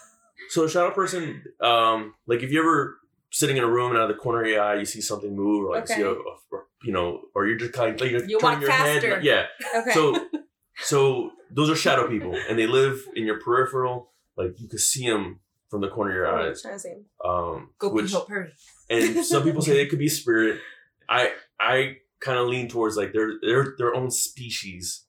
[0.50, 1.42] So a shadow person.
[1.60, 2.98] Um, like if you ever
[3.34, 5.34] sitting in a room and out of the corner of your eye you see something
[5.34, 8.10] move, or like see a, a- or, you know, or you're just kind of like
[8.12, 9.16] you're You turning your faster.
[9.16, 9.24] head.
[9.24, 9.46] Yeah.
[9.76, 9.90] Okay.
[9.92, 10.28] So,
[10.78, 14.12] so those are shadow people, and they live in your peripheral.
[14.36, 16.62] Like you can see them from the corner of your Oh, eyes.
[16.62, 16.96] trying to say.
[17.24, 18.52] Um, Go which Purry.
[18.90, 20.60] and some people say it could be spirit.
[21.08, 25.04] I I kind of lean towards like they're they're their own species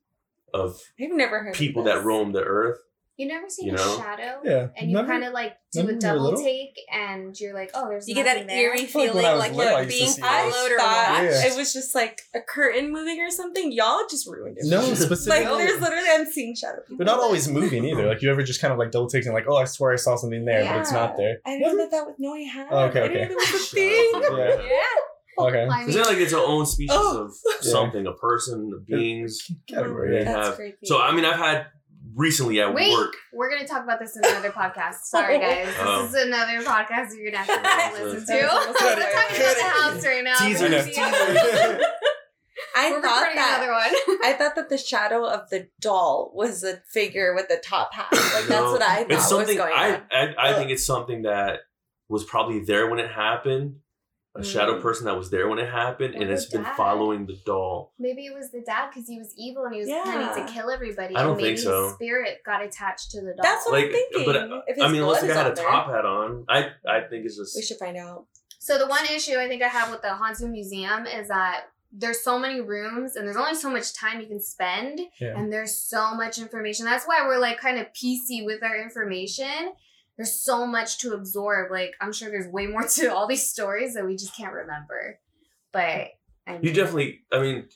[0.53, 2.79] of I've never heard people that roam the earth.
[3.17, 4.41] You never seen You a shadow?
[4.43, 4.67] Yeah.
[4.75, 6.43] And you kind of like do a when you were double little?
[6.43, 8.57] take, and you're like, oh, there's You get that there.
[8.75, 10.53] eerie feel like feeling like little, you're being see I those.
[10.55, 11.45] followed or thought watched.
[11.45, 13.71] It was just like a curtain moving or something.
[13.71, 14.65] Y'all just ruined it.
[14.67, 16.97] No, specifically, like there's literally I'm seeing shadow people.
[16.97, 18.05] They're not always moving either.
[18.05, 20.17] Like you ever just kind of like double taking, like, oh, I swear I saw
[20.17, 21.37] something there, but it's not there.
[21.45, 22.67] I didn't know that that was no, I had.
[22.69, 23.33] Oh, okay, I didn't okay.
[23.33, 24.11] know that was a thing.
[24.13, 24.61] people, Yeah.
[24.69, 24.81] Yeah.
[25.37, 25.67] Okay.
[25.69, 27.25] I Is mean, it like its its own species Oh.
[27.25, 27.31] of
[27.63, 27.71] Yeah.
[27.71, 29.49] something, a person, of beings?
[29.67, 30.17] Category.
[30.17, 30.23] Yeah.
[30.25, 30.77] That's have- creepy.
[30.85, 31.67] So I mean, I've had
[32.15, 32.91] recently at Wait.
[32.93, 33.13] work.
[33.33, 34.95] we're gonna talk about this in another podcast.
[35.03, 35.39] Sorry, oh.
[35.39, 35.73] guys.
[35.79, 36.01] Oh.
[36.03, 38.25] This is another podcast you're gonna have to listen to.
[38.25, 40.37] That was we're talking about the house right now.
[40.37, 41.81] Teaser, We're teaser.
[42.77, 44.19] I We're thought that another one.
[44.23, 48.07] I thought that the shadow of the doll was a figure with a top hat.
[48.11, 50.01] Like that's what I thought It's something was going I, on.
[50.11, 50.55] I I Ugh.
[50.57, 51.59] think it's something that
[52.09, 53.77] was probably there when it happened.
[54.37, 54.81] A shadow Mm.
[54.81, 56.75] person that was there when it happened, Or and the it's been dad.
[56.75, 57.93] following the doll.
[57.97, 60.03] Maybe it was the dad because he was evil and he was Yeah.
[60.03, 61.15] planning to kill everybody.
[61.15, 61.85] I don't and maybe think so.
[61.85, 63.43] His spirit got attached to the doll.
[63.43, 64.25] That's what Like, I'm thinking.
[64.25, 66.71] but uh, If I mean, unless the guy had a there, top hat on, I
[66.87, 68.25] I think it's just We should find out.
[68.59, 72.19] So the one issue I think I have with the Haunted Museum is that there's
[72.21, 75.37] so many rooms and there's only so much time you can spend Yeah.
[75.37, 76.83] and there's so much information.
[76.85, 79.71] That's why we're like kind of PC with our information.
[80.17, 81.71] There's so much to absorb.
[81.71, 85.19] Like I'm sure there's way more to all these stories that we just can't remember.
[85.73, 86.09] But
[86.47, 87.21] I mean, you definitely.
[87.31, 87.67] I mean,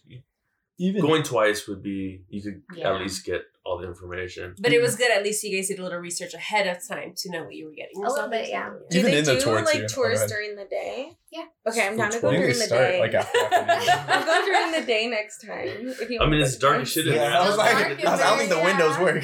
[0.78, 2.94] Even going twice would be you could Yeah.
[2.94, 4.56] at least get all the information.
[4.60, 5.12] But it was good.
[5.12, 7.66] At least you guys did a little research ahead of time to know what you
[7.68, 8.04] were getting.
[8.04, 8.72] A little bit, yeah.
[8.90, 9.88] Do Even they in the do tour, like.
[9.88, 11.12] Tours during the day?
[11.32, 11.46] Yeah.
[11.68, 13.00] Okay, I'm down to go during the start day.
[13.00, 13.38] like after.
[13.52, 15.68] I'll go during the day next time.
[16.02, 17.30] If you I mean, want it's dark as shit in there.
[17.30, 19.04] Yeah, I was like, I, in was, I don't think the windows yeah.
[19.04, 19.24] work.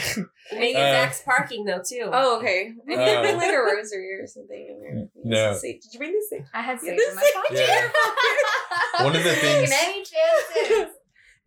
[0.53, 2.07] Maybe Uh, Zach's parking though too.
[2.13, 2.71] Oh, okay.
[2.85, 5.07] Maybe Uh, bring like a rosary or something in there.
[5.23, 5.59] No.
[5.59, 6.45] Did you bring the sage?
[6.53, 7.91] I had Yeah, sage in my pocket.
[9.05, 9.71] One of the things-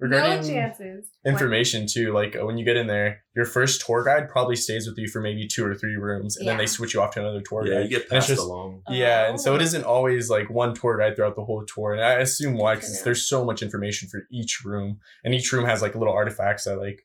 [0.00, 0.20] Any chances?
[0.20, 1.10] no Regarding chances.
[1.26, 4.86] information too, like uh, when you get in there, your first tour guide probably stays
[4.86, 7.20] with you for maybe two or three rooms, and then they switch you off to
[7.20, 7.82] another tour Yeah, guide.
[7.84, 8.82] you get And passed just- along.
[8.88, 9.64] Yeah, and so it Oh.
[9.64, 13.02] isn't always like one tour guide throughout the whole tour, and I assume why because
[13.02, 16.78] there's so much information for each room, and each room has like little artifacts that
[16.78, 17.04] like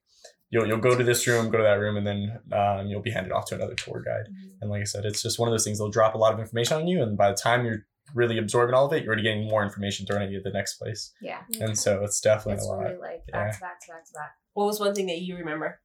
[0.51, 3.09] you'll you'll go to this room, go to that room, and then um, you'll be
[3.11, 4.27] handed off to another tour guide.
[4.61, 5.79] And like I said, it's just one of those things.
[5.79, 8.73] They'll drop a lot of information on you, and by the time you're really absorbing
[8.75, 11.11] all of it, you're already getting more information thrown at you at the next place.
[11.21, 11.39] Yeah.
[11.59, 12.79] And so it's definitely It's a lot.
[12.83, 13.43] really like Yeah.
[13.45, 14.31] back to back to back to back.
[14.53, 15.79] What was one thing that you remember?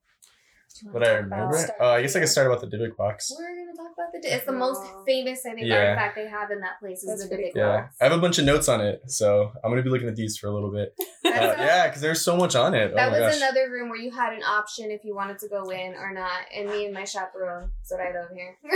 [0.83, 2.29] Do What I remember, oh, I guess I Wars?
[2.29, 3.33] could start about the Dybbuk box.
[3.37, 4.35] We're gonna talk about the.
[4.35, 5.77] It's the most famous, I think, Yeah.
[5.91, 7.63] artifact they have in that place is That's the pretty Dybbuk cool.
[7.63, 7.97] Yeah, box.
[8.01, 10.37] I have a bunch of notes on it, so I'm gonna be looking at these
[10.39, 10.95] for a little bit.
[11.29, 12.95] Uh, yeah, because there's so much on it.
[12.95, 13.43] That oh my was gosh.
[13.43, 16.41] another room where you had an option if you wanted to go in or not.
[16.57, 18.57] And me and my chaperone, that's what I love here.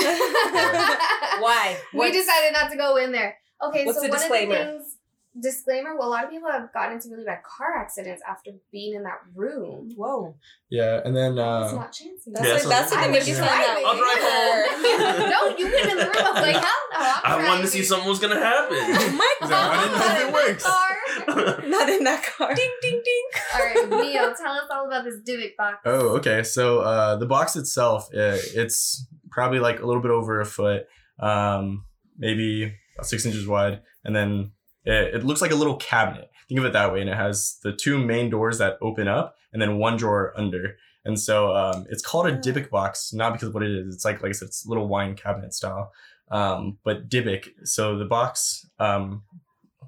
[1.40, 1.76] Why?
[1.94, 3.36] we decided not to go in there.
[3.66, 4.54] Okay, What's so the one disclaimer?
[4.56, 4.96] of the things
[5.40, 8.94] disclaimer, well a lot of people have gotten into really bad car accidents after being
[8.94, 9.90] in that room.
[9.96, 10.34] Whoa.
[10.70, 12.30] Yeah, and then uh it's not chancy.
[12.34, 13.84] That's Yeah, like so- that's what I they was make you that driving.
[13.86, 15.30] I'll drive paper.
[15.30, 16.14] no, you went in the room.
[16.16, 16.98] I was like, hell no.
[17.24, 17.88] I'm I wanted to see driving.
[17.88, 18.76] something was gonna happen.
[18.76, 20.64] Oh my Is that- I didn't know if it works.
[20.64, 20.88] car.
[21.68, 22.54] Not in that car.
[22.54, 23.24] Ding ding ding.
[23.54, 25.78] All right, Neo, tell us all about this Dybbuk box.
[25.84, 26.42] Oh, okay.
[26.42, 30.84] So uh, the box itself, uh, it's probably like a little bit over a foot,
[31.20, 31.84] um,
[32.18, 34.52] maybe about six inches wide, and then
[34.84, 36.30] it, it looks like a little cabinet.
[36.48, 39.36] Think of it that way, and it has the two main doors that open up,
[39.52, 40.76] and then one drawer under.
[41.04, 43.94] And so um, it's called a Dybbuk box, not because of what it is.
[43.94, 45.92] It's like like I said, it's a little wine cabinet style.
[46.30, 49.22] Um, but Dybbuk, so the box, um,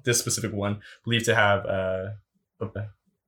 [0.03, 2.09] this specific one, believed to have uh,
[2.61, 2.67] a,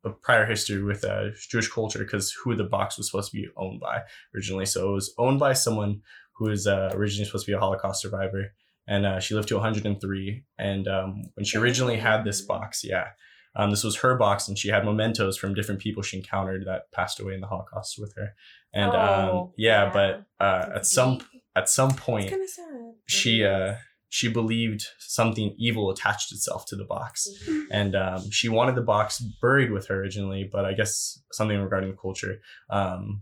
[0.03, 3.47] a prior history with uh, Jewish culture because who the box was supposed to be
[3.57, 4.01] owned by
[4.35, 4.65] originally.
[4.65, 6.01] So it was owned by someone
[6.33, 8.53] who was uh, originally supposed to be a Holocaust survivor,
[8.87, 10.43] and uh, she lived to 103.
[10.57, 13.07] And um, when she originally had this box, yeah,
[13.55, 16.91] um, this was her box, and she had mementos from different people she encountered that
[16.91, 18.33] passed away in the Holocaust with her.
[18.73, 18.97] And um,
[19.29, 19.91] Oh, yeah, yeah.
[19.93, 21.19] but uh, at some
[21.55, 22.93] at some point, kind of sad.
[23.07, 23.75] she uh,
[24.09, 27.27] she believed something evil attached itself to the box
[27.71, 31.89] and um, she wanted the box buried with her originally but i guess something regarding
[31.91, 33.21] the culture um,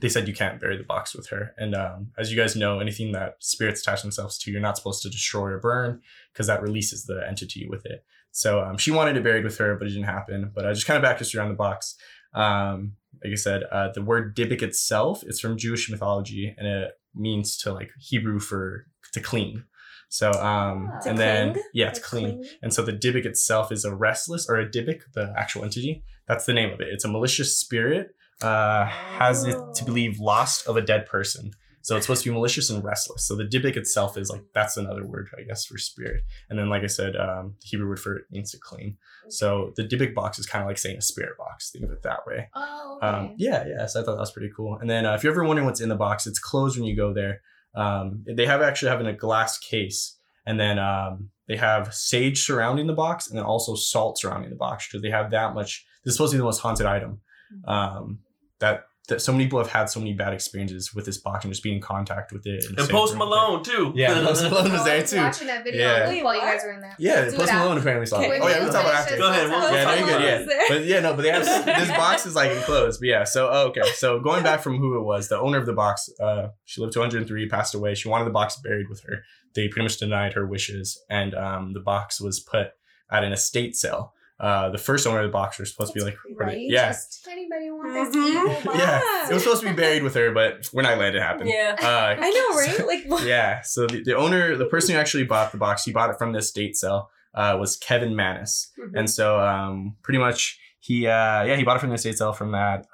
[0.00, 2.80] they said you can't bury the box with her and um, as you guys know
[2.80, 6.00] anything that spirits attach themselves to you're not supposed to destroy or burn
[6.32, 9.76] because that releases the entity with it so um, she wanted it buried with her
[9.76, 11.94] but it didn't happen but i just kind of back history on the box
[12.34, 16.92] um, like i said uh, the word Dybbuk itself is from jewish mythology and it
[17.14, 19.64] means to like hebrew for to clean
[20.10, 21.00] so um Ah.
[21.06, 21.64] And then cling?
[21.74, 25.32] yeah it's clean and so the Dybbuk itself is a restless or a Dybbuk, the
[25.36, 26.02] actual entity.
[26.26, 26.88] That's the name of it.
[26.90, 28.14] It's a malicious spirit.
[28.40, 31.50] Uh, has it to believe lost of a dead person.
[31.82, 33.26] So it's supposed to be malicious and restless.
[33.26, 36.22] So the Dybbuk itself is like that's another word, I guess, for spirit.
[36.50, 38.98] And then, like I said, um, the Hebrew word for it means to clean.
[39.30, 41.70] So the Dybbuk box is kind of like saying a spirit box.
[41.70, 42.50] Think of it that way.
[42.54, 43.06] Oh, okay.
[43.06, 43.86] Um, yeah, yeah.
[43.86, 44.76] So I thought that was pretty cool.
[44.78, 46.94] And then uh, if you're ever wondering what's in the box, it's closed when you
[46.94, 47.40] go there.
[47.74, 52.86] Um, they have actually having a glass case, and then um, they have sage surrounding
[52.86, 55.86] the box, and then also salt surrounding the box because they have that much.
[56.04, 57.20] This is supposed to be the most haunted item.
[57.66, 58.18] Um,
[58.60, 61.50] that that so many people have had so many bad experiences with this box and
[61.50, 62.62] just being in contact with it.
[62.66, 63.16] and staying Post.
[63.16, 63.90] Malone too.
[63.94, 65.16] Yeah, Post Malone was I there was too.
[65.16, 66.22] watching that video Yeah.
[66.22, 66.94] while you guys were in there.
[66.98, 67.52] Yeah, Do it Post.
[67.54, 68.38] Malone apparently saw it.
[68.38, 69.16] Oh yeah, we'll talk about it after.
[69.16, 70.22] Go ahead, we'll- we'll yeah, no, you're good.
[70.50, 73.00] Yeah, but yeah, no, but they have this box is like enclosed.
[73.00, 75.64] But yeah, so oh, okay, so going back from who it was, the owner of
[75.64, 77.94] the box, uh, she lived to 103, passed away.
[77.94, 79.22] She wanted the box buried with her.
[79.54, 82.72] They pretty much denied her wishes, and um, the box was put
[83.10, 84.12] at an estate sale.
[84.40, 86.58] Uh, the first owner of the box was supposed to be like, Right?
[86.60, 88.64] yeah, Just, anybody want this Mhm.
[88.64, 88.78] box?
[88.78, 91.48] yeah, it was supposed to be buried with her, but we're not letting it happen.
[91.48, 91.74] Yeah.
[91.80, 92.86] Uh, I know, right?
[92.86, 93.24] Like, what?
[93.26, 93.62] yeah.
[93.62, 96.32] So the, the owner, the person who actually bought the box, he bought it from
[96.32, 98.70] the estate sale, uh, was Kevin Mannis.
[98.94, 102.32] And so um, pretty much he, uh, yeah, he bought it from the estate sale
[102.32, 102.86] from that.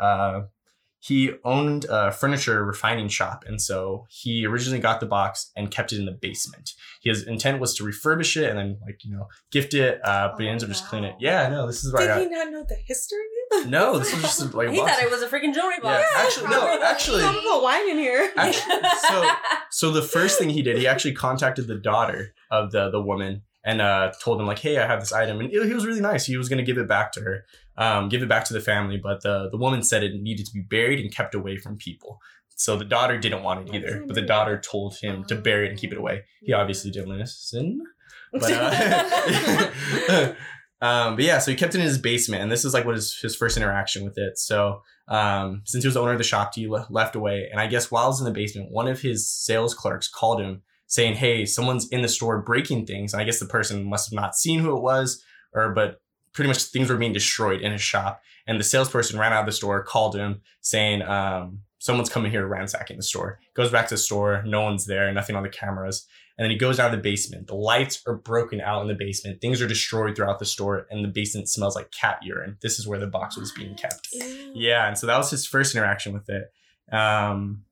[1.04, 3.44] He owned a furniture refining shop.
[3.46, 6.70] And so he originally got the box and kept it in the basement.
[7.02, 10.40] His intent was to refurbish it and then like, you know, gift it, uh, but
[10.40, 11.12] he Oh, ends up just cleaning it.
[11.12, 11.18] wow.
[11.20, 13.18] Yeah, no, this is where Did I he not know the history?
[13.66, 16.06] No, this was just like, he thought it was a freaking jewelry Yeah, box.
[16.16, 18.32] actually, no, actually, Don't put wine in here.
[18.36, 19.30] Actually, so
[19.70, 23.42] so the first thing he did, he actually contacted the daughter of the the woman
[23.64, 26.26] and uh, told him like, "Hey, I have this item," and he was really nice.
[26.26, 27.44] He was gonna give it back to her,
[27.76, 30.52] um, give it back to the family, but the the woman said it needed to
[30.52, 32.20] be buried and kept away from people.
[32.56, 35.70] So the daughter didn't want it either, but the daughter told him to bury it
[35.70, 36.22] and keep it away.
[36.42, 37.80] He obviously didn't listen,
[38.32, 40.34] but uh,
[40.80, 42.94] um, but yeah, so he kept it in his basement, and this is like what
[42.94, 44.38] his his first interaction with it.
[44.38, 47.60] So um, since he was the owner of the shop, he le- left away, and
[47.60, 50.62] I guess while he was in the basement, one of his sales clerks called him
[50.86, 54.16] saying, "Hey, someone's in the store breaking things." And I guess the person must have
[54.16, 56.00] not seen who it was, or but
[56.32, 58.20] pretty much things were being destroyed in his shop.
[58.46, 62.46] And the salesperson ran out of the store, called him, saying, um, someone's coming here
[62.46, 63.38] ransacking the store.
[63.54, 66.06] Goes back to the store, no one's there, nothing on the cameras.
[66.36, 67.46] And then he goes down to the basement.
[67.46, 69.40] The lights are broken out in the basement.
[69.40, 72.56] Things are destroyed throughout the store, and the basement smells like cat urine.
[72.60, 74.08] This is where the box was being kept.
[74.52, 76.50] Yeah, and so that was his first interaction with it.
[76.92, 77.62] Um,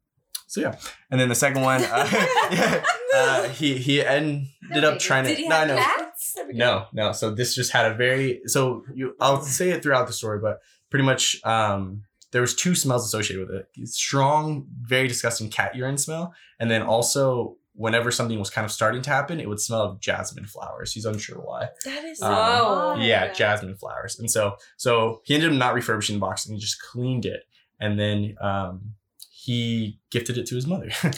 [0.53, 0.77] so yeah,
[1.11, 2.83] and then the second one, uh,
[3.15, 5.35] uh, he he ended up trying to.
[5.35, 6.37] He no, have no, cats?
[6.53, 7.13] no, no.
[7.13, 9.17] So this just had a very so you.
[9.19, 10.59] I'll say it throughout the story, but
[10.91, 15.97] pretty much um, there was two smells associated with it: strong, very disgusting cat urine
[15.97, 19.81] smell, and then also whenever something was kind of starting to happen, it would smell
[19.81, 20.93] of jasmine flowers.
[20.93, 21.71] He's unsure why.
[21.87, 23.33] That is Um, so yeah, yeah.
[23.33, 24.19] jasmine flowers.
[24.19, 27.45] And so so he ended up not refurbishing the box and he just cleaned it.
[27.81, 28.97] And then um
[29.45, 30.91] he gifted it to his mother.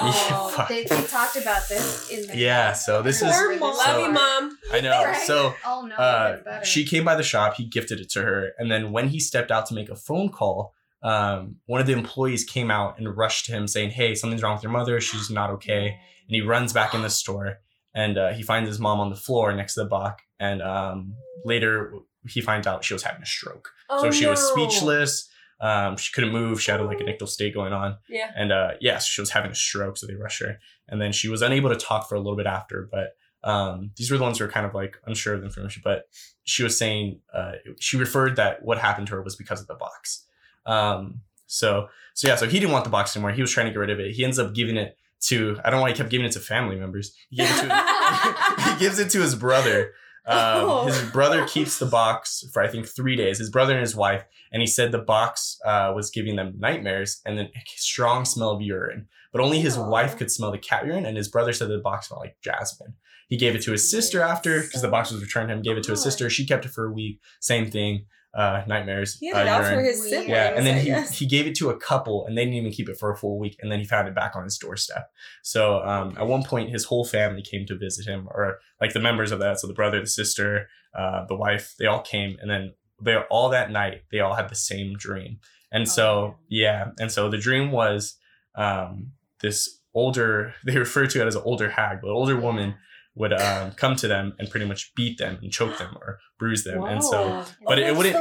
[0.00, 0.68] Oh, fuck.
[0.68, 3.76] They, they talked about this in the Yeah, so this is- Poor mom.
[3.76, 4.58] Love you, mom.
[4.70, 5.12] I know.
[5.24, 8.70] So oh no, uh, she came by the shop, he gifted it to her, and
[8.70, 12.44] then when he stepped out to make a phone call, um, one of the employees
[12.44, 15.50] came out and rushed to him saying, Hey, something's wrong with your mother, she's not
[15.50, 15.86] okay.
[15.88, 17.58] And he runs back in the store
[17.94, 20.22] and uh, he finds his mom on the floor next to the box.
[20.38, 21.14] And um,
[21.44, 21.92] later
[22.28, 23.70] he finds out she was having a stroke.
[23.90, 25.28] Oh, so she was speechless.
[25.60, 26.62] Um, she couldn't move.
[26.62, 27.96] She had like an ictal state going on.
[28.08, 28.30] Yeah.
[28.36, 30.58] And uh, yeah, so she was having a stroke, so they rushed her.
[30.88, 32.88] And then she was unable to talk for a little bit after.
[32.90, 33.16] But
[33.48, 35.82] um, these were the ones who were kind of like unsure of the information.
[35.84, 36.04] But
[36.44, 39.74] she was saying uh, she referred that what happened to her was because of the
[39.74, 40.24] box.
[40.66, 43.32] Um, so so yeah, so he didn't want the box anymore.
[43.32, 44.12] He was trying to get rid of it.
[44.12, 46.40] He ends up giving it to I don't know why he kept giving it to
[46.40, 47.14] family members.
[47.30, 49.92] He gave it to he gives it to his brother.
[50.26, 50.36] Um,
[50.70, 50.86] Oh.
[50.86, 53.38] His brother keeps the box for I think three days.
[53.38, 57.20] His brother and his wife, and he said the box uh, was giving them nightmares
[57.24, 59.06] and then a strong smell of urine.
[59.32, 59.88] But only his Oh.
[59.88, 62.94] wife could smell the cat urine, and his brother said the box smelled like jasmine.
[63.28, 65.62] He gave it to his sister after because the box was returned to him.
[65.62, 66.30] Gave it to his sister.
[66.30, 67.20] She kept it for a week.
[67.40, 68.06] Same thing.
[68.38, 69.18] Uh, nightmares.
[69.18, 70.28] He uh, had it out for his siblings.
[70.28, 72.88] Yeah, and then he, he gave it to a couple, and they didn't even keep
[72.88, 75.10] it for a full week, and then he found it back on his doorstep.
[75.42, 79.00] So um, at one point, his whole family came to visit him, or like the
[79.00, 82.48] members of that, so the brother, the sister, uh, the wife, they all came, and
[82.48, 85.40] then they all that night they all had the same dream,
[85.72, 88.18] and so yeah, and so the dream was
[88.54, 92.76] um, this older they refer to it as an older hag, but older woman
[93.18, 96.64] would um, come to them and pretty much beat them and choke them or bruise
[96.64, 97.18] them, and so
[97.66, 98.14] but it that's wouldn't-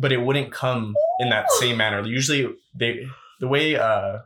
[0.00, 2.00] but it wouldn't come in that same manner.
[2.06, 2.46] Usually,
[2.78, 3.06] they
[3.40, 4.18] the way uh,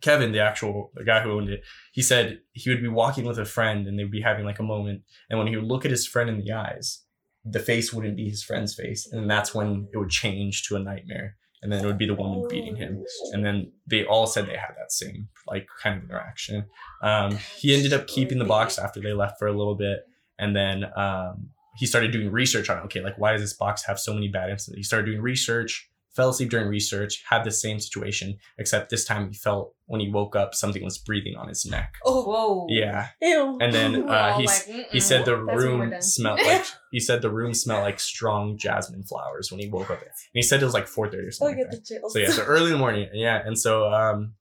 [0.00, 1.60] Kevin, the actual the guy who owned it,
[1.92, 4.62] he said he would be walking with a friend and they'd be having like a
[4.74, 7.02] moment, and when he would look at his friend in the eyes,
[7.44, 10.78] the face wouldn't be his friend's face, and that's when it would change to a
[10.78, 14.46] nightmare, and then it would be the woman beating him, and then they all said
[14.46, 16.66] they had that same like kind of interaction.
[17.02, 20.06] Um, he ended up keeping the box after they left for a little bit,
[20.38, 22.84] and then um, he started doing research on it.
[22.84, 24.78] Okay, like why does this box have so many bad incidents?
[24.78, 29.28] He started doing research, fell asleep during research, had the same situation, except this time
[29.30, 31.94] he felt when he woke up something was breathing on his neck.
[32.04, 32.66] Oh, Whoa.
[32.68, 33.56] Yeah, ew.
[33.60, 37.22] and then uh, all he like, he said the That's room smelled like he said
[37.22, 40.00] the room smelled like strong jasmine flowers when he woke up.
[40.02, 41.56] And he said it was like four thirty or Oh, something.
[41.58, 41.76] like get that.
[41.88, 42.12] the chills.
[42.12, 44.34] So yeah, so early in the morning, yeah, and so um,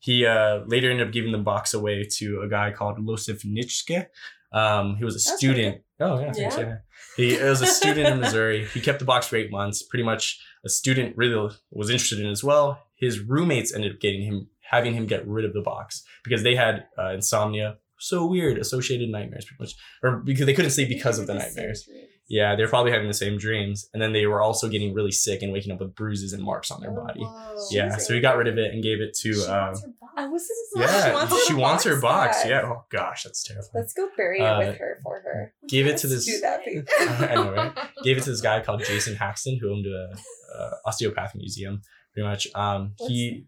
[0.00, 4.06] he uh, later ended up giving the box away to a guy called Iosif Neitzke.
[4.54, 5.82] Um, he was a That's student.
[6.00, 6.58] Oh yeah, Yeah.
[6.58, 6.76] yeah.
[7.16, 8.66] He was a student in Missouri.
[8.74, 9.82] He kept the box for eight months.
[9.82, 12.78] Pretty much, a student really was interested in it as well.
[12.96, 16.54] His roommates ended up getting him, having him get rid of the box because they
[16.56, 17.76] had uh, insomnia.
[18.00, 21.88] So weird, associated nightmares, pretty much, or because they couldn't sleep because of the nightmares.
[22.26, 25.42] Yeah, they're probably having the same dreams, and then they were also getting really sick
[25.42, 27.20] and waking up with bruises and marks on their body.
[27.20, 27.56] Whoa.
[27.70, 29.34] Yeah, so he got rid of it and gave it to.
[29.34, 30.12] She Um, wants her box.
[30.16, 32.36] I was gonna say yeah, she wants, she wants her box.
[32.42, 32.48] back.
[32.50, 32.62] Yeah.
[32.64, 33.70] Oh gosh, that's terrifying.
[33.74, 35.54] Let's go bury Uh, it with her for her.
[35.68, 36.24] Gave it to this.
[36.24, 36.86] Do that, babe.
[37.00, 37.72] I know, right?
[38.04, 40.14] Gave it to this guy called Jason Haxton, who owned a,
[40.58, 41.82] a osteopathic museum.
[42.14, 43.46] Pretty much, um, he.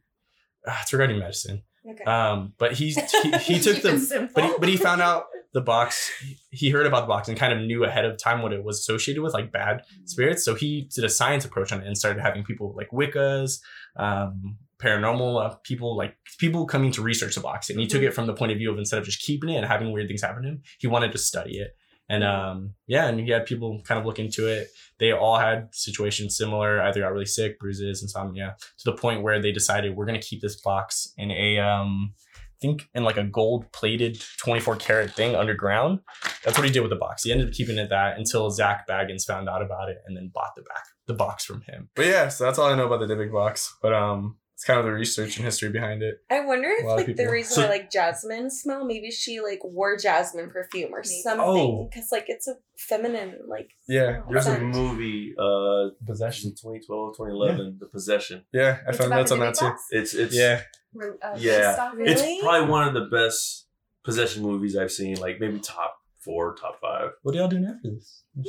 [0.69, 1.63] Uh, it's regarding medicine.
[1.89, 2.05] Okay.
[2.05, 5.27] Um, but he he, he took Keep it the but he, but he found out
[5.57, 6.13] the box
[6.51, 8.79] he heard about the box and kind of knew ahead of time what it was
[8.79, 10.45] associated with like bad spirits.
[10.45, 13.59] So he did a science approach on it and started having people like wiccas
[13.97, 17.71] um paranormal uh, people like people coming to research the box.
[17.71, 19.57] And he took it from the point of view of instead of just keeping it
[19.57, 21.71] and having weird things happen to him he wanted to study it.
[22.11, 24.69] And um yeah and he had people kind of look into it.
[24.99, 29.41] They all had situations similar either got really sick bruises insomnia to the point where
[29.41, 32.13] they decided we're going to keep this box in a um
[32.61, 36.01] think in like a gold plated 24 karat thing underground.
[36.45, 37.23] That's what he did with the box.
[37.25, 40.31] He ended up keeping it that until Zak Bagans found out about it and then
[40.33, 41.89] bought the back the box from him.
[41.95, 43.77] But yeah, so that's all I know about the Dybbuk box.
[43.81, 46.17] But um It's kind of the research and history behind it.
[46.31, 49.11] I wonder if A lot of like the reason So- why like jasmine smell, maybe
[49.11, 51.21] she like wore jasmine perfume or Maybe.
[51.23, 51.47] something.
[51.47, 51.89] Oh.
[51.89, 54.27] Because like it's a feminine like Yeah, smell.
[54.31, 56.51] There's a movie, uh, Possession.
[56.53, 58.45] 2012, 2011, The Possession.
[58.53, 59.73] Yeah, I It's found about notes on that too.
[59.91, 60.63] It's it's Yeah,
[60.97, 61.59] Re- uh, Yeah.
[61.69, 62.13] based off of- Really?
[62.13, 63.67] it's probably one of the best
[64.05, 65.17] possession movies I've seen.
[65.21, 67.11] Like maybe top four, top five.
[67.23, 68.23] what are y'all doing after this?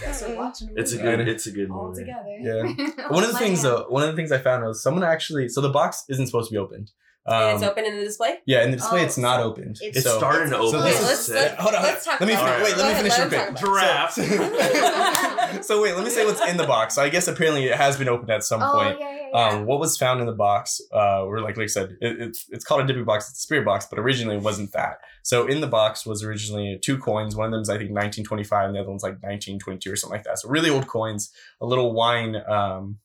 [0.00, 1.20] Guess we're watching a It's a good.
[1.28, 2.02] It's a good all movie.
[2.04, 2.36] together.
[2.40, 3.08] Yeah.
[3.08, 5.48] One of the things though, one of the things I found was someone actually.
[5.48, 6.90] So the box isn't supposed to be opened.
[7.26, 8.38] Um, and it's open in the display.
[8.46, 9.76] Yeah, in the display Oh, it's not so opened.
[9.82, 10.80] it's- It's so, starting to So open.
[10.80, 11.34] this Okay, is- let's, Sick.
[11.36, 12.64] let's, Hold on, let's talk let me about fin- it.
[12.64, 13.60] wait, let me finish ahead, real let him quick.
[13.60, 14.74] talk about it.
[14.80, 15.26] Giraffe.
[15.62, 16.94] so wait, let me say what's in the box.
[16.94, 18.98] So I guess apparently it has been opened at some Oh point.
[19.00, 19.48] yeah, yeah, yeah.
[19.48, 22.46] Um, what was found in the box, uh, were like, like I said, it, it's
[22.50, 24.98] it's called a Dybbuk box, it's a spirit box, but originally it wasn't that.
[25.22, 27.36] So in the box was originally two coins.
[27.36, 30.16] One of them is I think 1925, and the other one's like 1922 or something
[30.16, 30.38] like that.
[30.40, 31.30] So really old coins,
[31.60, 32.98] a little wine um,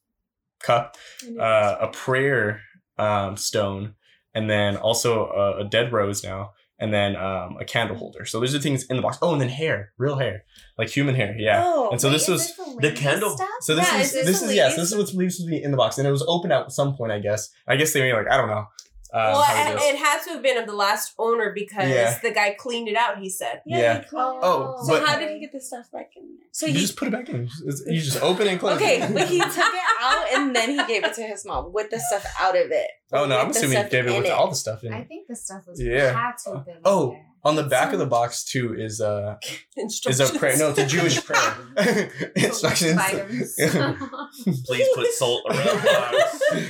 [0.63, 0.97] cup,
[1.39, 2.61] uh, a prayer
[2.97, 3.93] um, stone,
[4.33, 8.25] and then also a, a dead rose now, and then um, a candle holder.
[8.25, 9.17] So those are things in the box.
[9.21, 10.43] Oh, and then hair, real hair,
[10.77, 11.35] like human hair.
[11.37, 11.61] Yeah.
[11.65, 13.35] Oh, and so Wait, this is was the candle.
[13.35, 13.49] Stuff?
[13.61, 15.61] so this Yeah, is is this this is yes, this is what's believed to be
[15.61, 17.49] in the box, and it was opened at some point, I guess.
[17.67, 18.65] I guess they made like I don't know.
[19.15, 20.01] Uh, well, it it, goes.
[20.01, 22.19] had to have been of the last owner because Yeah.
[22.21, 23.17] the guy cleaned it out.
[23.17, 23.61] He said.
[23.65, 23.99] Yeah.
[24.01, 24.39] he cleaned.
[24.43, 26.47] Oh, So but- how did he get the stuff back in there?
[26.51, 27.43] So you he just put it back in.
[27.45, 28.75] It's- You just open and close.
[28.75, 31.89] okay, but he took it out and then he gave it to his mom with
[31.91, 32.87] the stuff out of it.
[33.13, 35.27] oh no, I'm assuming he gave it in with all the stuff in I think
[35.27, 36.11] the stuff was Yeah.
[36.13, 36.77] had to have been.
[36.83, 37.25] Oh, there.
[37.45, 39.35] On the back of the box too is uh
[39.77, 40.57] is a prayer.
[40.57, 42.09] No, it's a Jewish prayer.
[42.35, 42.99] Instructions.
[44.65, 46.67] Please put salt around the box.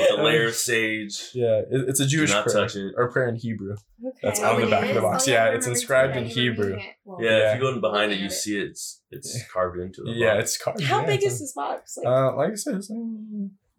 [0.00, 1.30] With a layer of sage.
[1.34, 2.92] Yeah, it- it's a Jewish not prayer touch it.
[2.96, 3.72] or prayer in Hebrew.
[4.04, 4.16] Okay.
[4.22, 5.28] That's Oh, on the it back of the box.
[5.28, 6.36] Oh, Yeah, it's inscribed in that.
[6.36, 6.82] You remember Hebrew.
[7.04, 7.50] Well, Yeah, Yeah.
[7.52, 10.16] if you go in behind it, you see it's it's carved into it.
[10.16, 10.82] Yeah, it's carved.
[10.82, 11.96] How yeah, big is this box?
[11.98, 12.98] Like, Uh, like I said, it's like,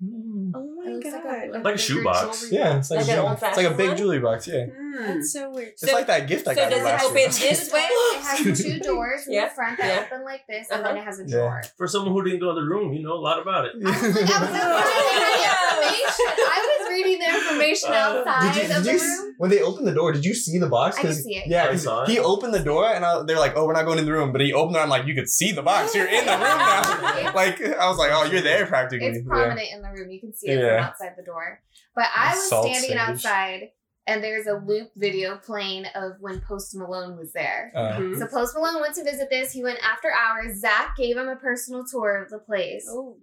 [0.06, 0.51] mm, mm.
[0.56, 1.24] oh my god.
[1.51, 2.51] like a, Like a shoebox.
[2.51, 3.97] yeah, it's like, Like a an big- old-fashioned it's like a big one?
[3.97, 4.47] jewelry box.
[4.47, 4.95] Yeah, Hmm.
[4.95, 5.70] That's so weird.
[5.70, 7.28] it's like that gift I so got So does you it last open year.
[7.30, 7.80] this way?
[7.91, 10.06] It has two doors in Yeah, the front that yeah.
[10.08, 11.01] open like this, and then Uh-huh.
[11.01, 11.36] it has a Yeah.
[11.38, 11.62] drawer.
[11.78, 13.72] For someone who didn't go in the room, you know a lot about it.
[13.86, 15.56] I was like, I was.
[15.68, 19.30] I was reading the information Uh, outside Did you, of the you, room.
[19.30, 20.97] s- when they opened the door, did you see the box?
[20.97, 21.47] I could 'Cause- see it.
[21.47, 22.10] Yeah, I 'cause saw it.
[22.10, 24.32] he opened the door, and I, they're like, "Oh, we're not going in the room."
[24.32, 24.80] But he opened it.
[24.80, 25.93] And I'm like, "You could see the box.
[25.95, 29.68] You're in the room now." Like I was like, "Oh, you're there practically." It's prominent
[29.74, 29.95] in the room.
[30.04, 30.78] You can see it Yeah.
[30.78, 31.62] from outside the door.
[31.96, 32.98] But I was Salt standing sage.
[32.98, 33.72] outside,
[34.08, 37.72] and there's a loop video playing of when Post Malone was there.
[37.76, 38.20] Uh, Mhm.
[38.20, 39.52] So Post Malone went to visit this.
[39.52, 40.60] He went after hours.
[40.60, 42.88] Zak gave him a personal tour of the place.
[42.89, 43.18] Oh.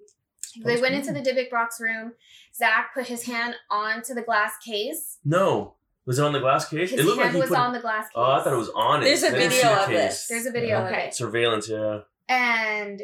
[0.65, 2.13] They went into the Dybbuk box room.
[2.55, 5.19] Zak put his hand onto the glass case.
[5.25, 6.91] No, was it on the glass case?
[6.91, 7.59] His it looked like hand he was put.
[7.59, 8.13] on the glass case.
[8.17, 9.05] oh, I thought it was on it.
[9.07, 9.97] There's a I didn't video the of case.
[9.97, 10.27] this.
[10.29, 11.07] There's a video of Okay.
[11.07, 11.15] it.
[11.15, 12.01] Surveillance, yeah.
[12.29, 13.03] And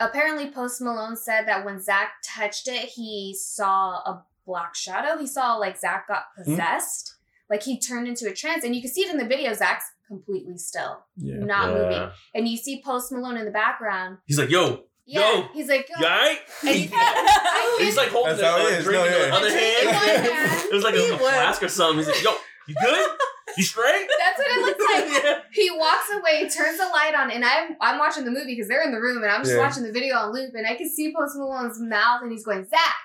[0.00, 5.18] apparently, Post Malone said that when Zak touched it, he saw a black shadow.
[5.18, 6.42] He saw like Zak got Hmm?
[6.42, 7.14] possessed.
[7.48, 8.64] Like he turned into a trance.
[8.64, 9.52] And you can see it in the video.
[9.54, 11.36] Zak's completely still, yeah.
[11.44, 11.74] not yeah.
[11.74, 12.10] moving.
[12.34, 14.18] And you see Post Malone in the background.
[14.26, 15.32] He's like, yo, Yeah.
[15.34, 15.48] Yo.
[15.52, 16.38] He's like, you alright?
[16.62, 18.40] And he- He's like holding That's
[18.72, 20.26] the it drink No, in the other A drink in hand.
[20.26, 20.68] hand.
[20.70, 21.20] it was like a, He a would.
[21.20, 21.98] flask or something.
[21.98, 22.32] He's like, yo,
[22.68, 23.10] you good?
[23.56, 24.08] You straight?
[24.18, 24.84] That's what it looks
[25.14, 25.24] like.
[25.24, 25.40] yeah.
[25.52, 28.82] He walks away, turns the light on, and I'm I'm watching the movie because they're
[28.82, 29.60] in the room, and I'm just Yeah.
[29.60, 32.66] watching the video on loop, and I can see Post Malone's mouth, and he's going,
[32.68, 32.96] Zak,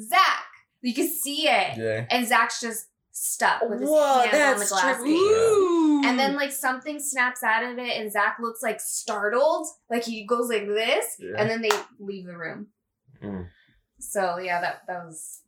[0.00, 0.44] Zak.
[0.80, 2.06] You can see it, Yeah.
[2.10, 5.08] and Zak's just stuck with his Whoa, hands on the that's glass trippy.
[5.14, 6.02] Ooh.
[6.04, 10.24] And then like something snaps out of it, and Zak looks like startled, like he
[10.26, 11.34] goes like this, Yeah.
[11.38, 11.70] and then they
[12.00, 12.68] leave the room.
[13.22, 13.46] Mm.
[14.00, 15.42] So yeah, that that was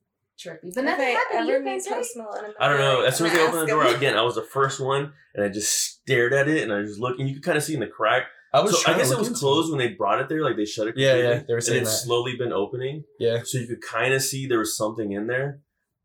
[0.44, 1.40] trippy, but nothing I happened.
[1.50, 2.54] ever You meet guys right?
[2.60, 3.02] I'm don't know.
[3.02, 3.96] As soon as they ask opened the door, him.
[3.96, 6.98] again, I was the first one, and I just stared at it, and I was
[6.98, 7.26] looking.
[7.26, 8.24] You could kind of see in the crack.
[8.52, 8.82] I was.
[8.82, 10.42] So I guess it was into closed when they brought it there.
[10.44, 10.94] Like they shut it.
[10.96, 12.06] Yeah, yeah, they were saying and it's that.
[12.06, 13.40] slowly been opening, Yeah.
[13.44, 15.60] so you could kind of see there was something in there.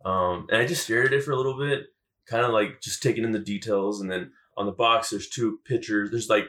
[0.05, 1.87] Um, and I just stared at it for a little bit,
[2.27, 5.59] kind of like just taking in the details, and then on the box, there's two
[5.65, 6.09] pictures.
[6.09, 6.45] There's like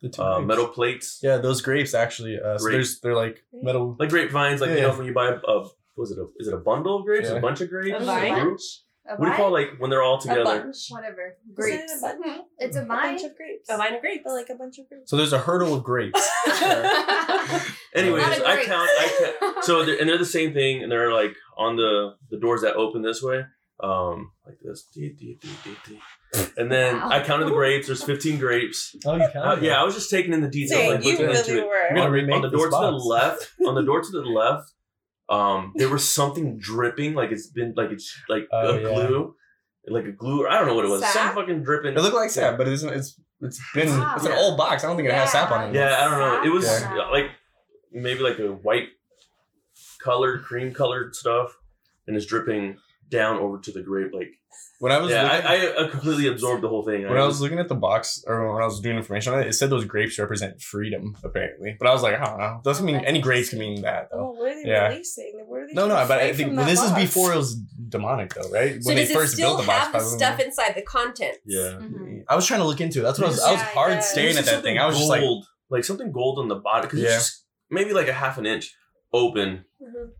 [0.00, 2.38] The uh, metal plates, Yeah, those grapes actually.
[2.38, 3.96] Uh, so there's they're like metal.
[3.98, 4.60] like grapevines.
[4.60, 4.96] Like Yeah, you know, yeah.
[4.96, 7.28] when you buy a, a was it a is it a bundle of grapes?
[7.30, 7.36] Yeah.
[7.36, 7.92] A bunch of grapes?
[7.92, 8.42] A A vine?
[8.42, 8.58] group?
[9.06, 9.68] A What do you call vine?
[9.68, 10.40] like when they're all together?
[10.40, 10.62] a together?
[10.64, 10.76] bunch.
[10.88, 11.26] Whatever.
[11.26, 11.92] Is it Grapes.
[11.98, 12.40] a bunch?
[12.58, 13.68] It's a A bunch of grapes.
[13.68, 14.22] a vine of grapes.
[14.24, 15.10] But like a bunch of grapes.
[15.10, 16.20] So there's a hurdle of grapes.
[17.94, 18.90] Anyways, A lot I count.
[18.98, 19.54] I count.
[19.64, 22.74] So they're, and they're the same thing, and they're like on the the doors that
[22.74, 23.42] open this way,
[23.82, 24.86] um, like this.
[24.94, 26.00] Dee, dee, dee, dee, dee.
[26.58, 27.08] And then Wow.
[27.10, 27.86] I counted the grapes.
[27.86, 28.94] There's 15 grapes.
[29.06, 29.62] oh, you Uh, count?
[29.62, 31.66] yeah, I was just taking in the details, Dang, like you looking into really it.
[31.66, 31.74] were.
[31.74, 34.10] You're gonna On, remake on the this door to the left, on the door to
[34.10, 34.72] the left,
[35.28, 38.88] um, there was something dripping, like it's been like it's like Oh, a yeah.
[39.06, 39.34] glue,
[39.88, 41.04] like a glue, or I don't know what it was.
[41.06, 41.94] Some fucking dripping.
[41.96, 42.92] It looked like sap, but it isn't.
[42.92, 43.88] It's it's been.
[43.88, 44.14] Wow.
[44.16, 44.84] It's an old box.
[44.84, 45.74] I don't think it has sap on it.
[45.74, 46.42] Yeah, I don't know.
[46.44, 47.04] It was Yeah.
[47.06, 47.30] uh, like
[47.92, 48.88] maybe like a white
[49.98, 51.56] colored, cream colored stuff.
[52.06, 52.76] and it's dripping
[53.10, 54.12] down over to the grape.
[54.12, 54.30] Like,
[54.80, 57.02] When I was yeah, looking, I, I, I completely absorbed the whole thing.
[57.08, 59.46] when I was looking at the box or when I was doing information on it,
[59.48, 61.76] it said those grapes represent freedom apparently.
[61.78, 62.60] But I was like, I don't know.
[62.64, 64.34] Doesn't mean any grapes can mean that though.
[64.36, 64.88] Oh, what are they Yeah.
[64.88, 65.44] releasing?
[65.46, 67.36] What are they No, no, but I think from but that this is before it
[67.36, 67.54] was
[67.88, 68.82] demonic though, right?
[68.82, 69.78] So when does they it first still built the box.
[69.84, 70.18] have the probably.
[70.18, 71.38] stuff inside the contents?
[71.44, 71.78] yeah.
[71.80, 72.24] Mhm.
[72.28, 73.02] I was trying to look into it.
[73.02, 73.40] That's what I was.
[73.40, 74.00] I was hard yeah.
[74.00, 74.78] staring at that thing.
[74.78, 75.22] I was just like,
[75.70, 77.06] like something gold on the bottom because Yeah.
[77.16, 78.74] it's just maybe like a half an inch
[79.12, 80.10] open, Mhm.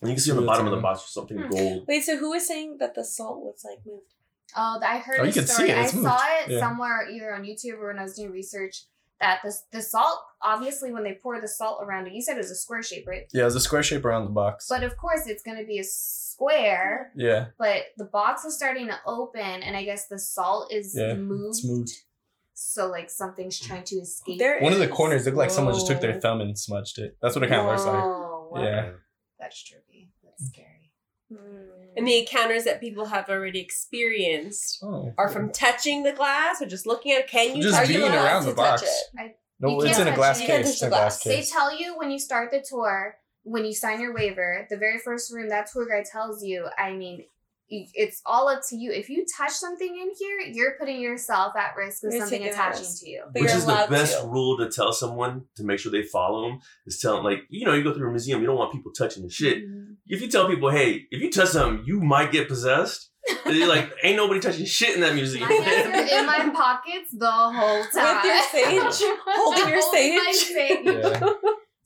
[0.00, 1.48] And you can see on the bottom of the it's box something Hmm.
[1.50, 1.84] gold.
[1.88, 4.14] Wait, so who was saying that the salt was like moved?
[4.56, 5.70] Oh, I heard Oh, a you can see story.
[5.70, 5.78] it.
[5.78, 6.50] I It's saw it.
[6.50, 6.60] Yeah.
[6.60, 8.84] somewhere either on YouTube or when I was doing research
[9.20, 12.38] that the the salt obviously when they pour the salt around it, you said it
[12.38, 13.26] was a square shape, right?
[13.32, 14.66] yeah, there's a square shape around the box.
[14.68, 17.12] But of course it's gonna be a square.
[17.14, 21.14] yeah, But the box is starting to open, and I guess the salt is Yeah,
[21.14, 21.56] moved.
[21.58, 21.90] it's moved.
[22.54, 24.38] So like something's trying to escape.
[24.38, 27.16] There One of the corners looked like someone just took their thumb and smudged it.
[27.22, 28.02] That's what it kind of looks like.
[28.04, 28.62] Whoa, wow.
[28.62, 28.90] Yeah.
[29.38, 29.89] That's trippy.
[30.40, 30.66] That's scary.
[31.32, 31.36] Hmm.
[31.96, 35.12] And the encounters that people have already experienced Oh.
[35.18, 37.28] are from touching the glass or just looking at it.
[37.28, 38.82] Can you Just touch being the around the to box.
[38.82, 39.36] it?
[39.58, 40.46] No, You it's can't in a touch glass it.
[40.46, 40.64] Case.
[40.64, 41.36] touch It's a glass glass.
[41.36, 44.98] They tell you when you start the tour, when you sign your waiver, the very
[44.98, 47.24] first room that tour guide tells you, I mean, you-
[47.70, 48.90] it's all up to you.
[48.92, 52.86] If you touch something in here, you're putting yourself at risk of You're something attaching
[53.00, 53.22] to you.
[53.32, 54.26] But Which is the best to.
[54.28, 57.64] rule to tell someone to make sure they follow them is tell them like you
[57.66, 59.58] know you go through a museum you don't want people touching the shit.
[59.68, 59.96] Mhm.
[60.06, 63.10] If you tell people hey if you touch something you might get possessed,
[63.46, 65.48] you're like ain't nobody touching shit in that museum.
[65.48, 68.24] My hands in my pockets the whole time.
[68.26, 69.08] your sage?
[69.26, 70.48] Holding your Holding my sage?
[70.48, 70.78] sage.
[70.84, 71.32] Yeah.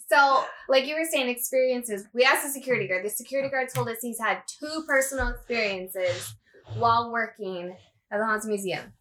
[0.08, 2.04] So, like you were saying, experiences.
[2.12, 3.04] We asked the security guard.
[3.04, 6.34] The security guard told us he's had two personal experiences
[6.76, 7.76] while working
[8.10, 8.92] at the Haunted Museum.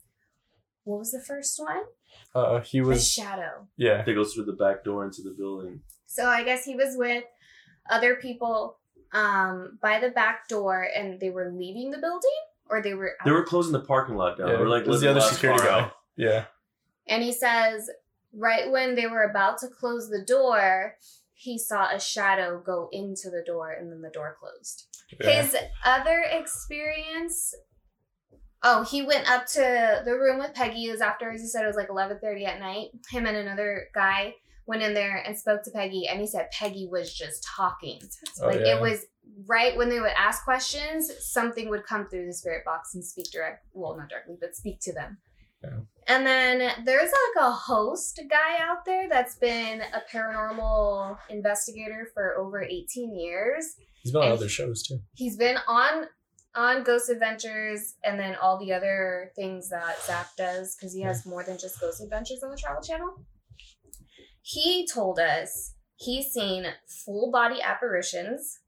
[0.86, 1.84] What was the first one?
[2.36, 3.10] Uh, he A was.
[3.10, 3.68] shadow.
[3.78, 4.04] Yeah.
[4.04, 5.82] they goes through the back door into the building.
[6.06, 7.24] So I guess he was with
[7.90, 8.78] other people
[9.14, 12.30] um, by the back door, and they were leaving the building,
[12.70, 13.14] or they were.
[13.26, 14.48] They were closing the parking lot down.
[14.48, 15.92] Yeah, they were like it was the other security car guy.
[16.18, 16.46] Yeah.
[17.08, 17.90] And he says,
[18.34, 20.96] right when they were about to close the door,
[21.34, 24.88] he saw a shadow go into the door, and then the door closed.
[25.20, 25.42] yeah.
[25.42, 25.56] His
[25.86, 27.54] other experience.
[28.66, 30.86] Oh, he went up to the room with Peggy.
[30.86, 32.90] It was after, as he said, it was like eleven thirty at night.
[33.10, 36.88] Him and another guy went in there and spoke to Peggy, and he said Peggy
[36.90, 38.00] was just talking.
[38.42, 38.78] Oh, like yeah.
[38.78, 39.06] it was
[39.46, 43.32] right when they would ask questions, something would come through the spirit box and speak
[43.32, 43.66] direct.
[43.74, 45.18] Well, not directly, but speak to them.
[45.64, 45.80] Yeah.
[46.08, 52.36] And then there's like a host guy out there that's been a paranormal investigator for
[52.38, 55.00] over 18 years He's been on and- other shows too.
[55.14, 56.08] he's been on
[56.56, 61.26] on Ghost Adventures and then all the other things that Zak does because he has
[61.26, 63.16] more than just Ghost Adventures on the Travel Channel.
[64.42, 66.66] He told us he's seen
[67.06, 68.60] full body apparitions,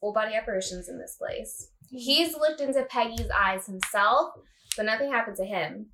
[0.00, 1.70] full body apparitions in this place.
[1.86, 1.96] Mm-hmm.
[1.98, 4.30] He's looked into Peggy's eyes himself,
[4.76, 5.86] but nothing happened to him.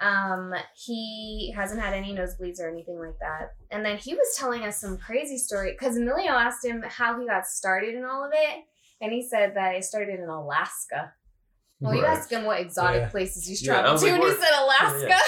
[0.00, 3.54] Um, he hasn't had any nosebleeds or anything like that.
[3.70, 7.26] And then he was telling us some crazy story because Emilio asked him how he
[7.26, 8.64] got started in all of it,
[9.00, 11.12] and he said that it started in Alaska.
[11.80, 12.16] Well, you Right.
[12.16, 13.08] asked him what exotic Yeah.
[13.08, 15.08] places he's traveled was to, like, and he said Alaska.
[15.08, 15.20] Yeah,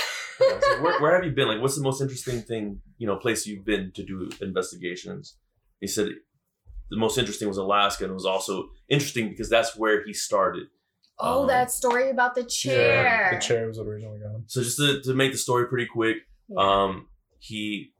[0.48, 1.48] Yeah, so where, where have you been?
[1.48, 5.36] Like, what's the most interesting thing, you know, place you've been to do investigations?
[5.80, 6.08] He said
[6.90, 10.68] the most interesting was Alaska, and it was also interesting because that's where he started.
[11.20, 13.04] Oh, Um, that story about the chair.
[13.04, 14.44] Yeah, the chair was what originally got him.
[14.46, 16.18] So just to, to make the story pretty quick,
[16.48, 16.56] Yeah.
[16.84, 17.08] um,
[17.38, 17.92] he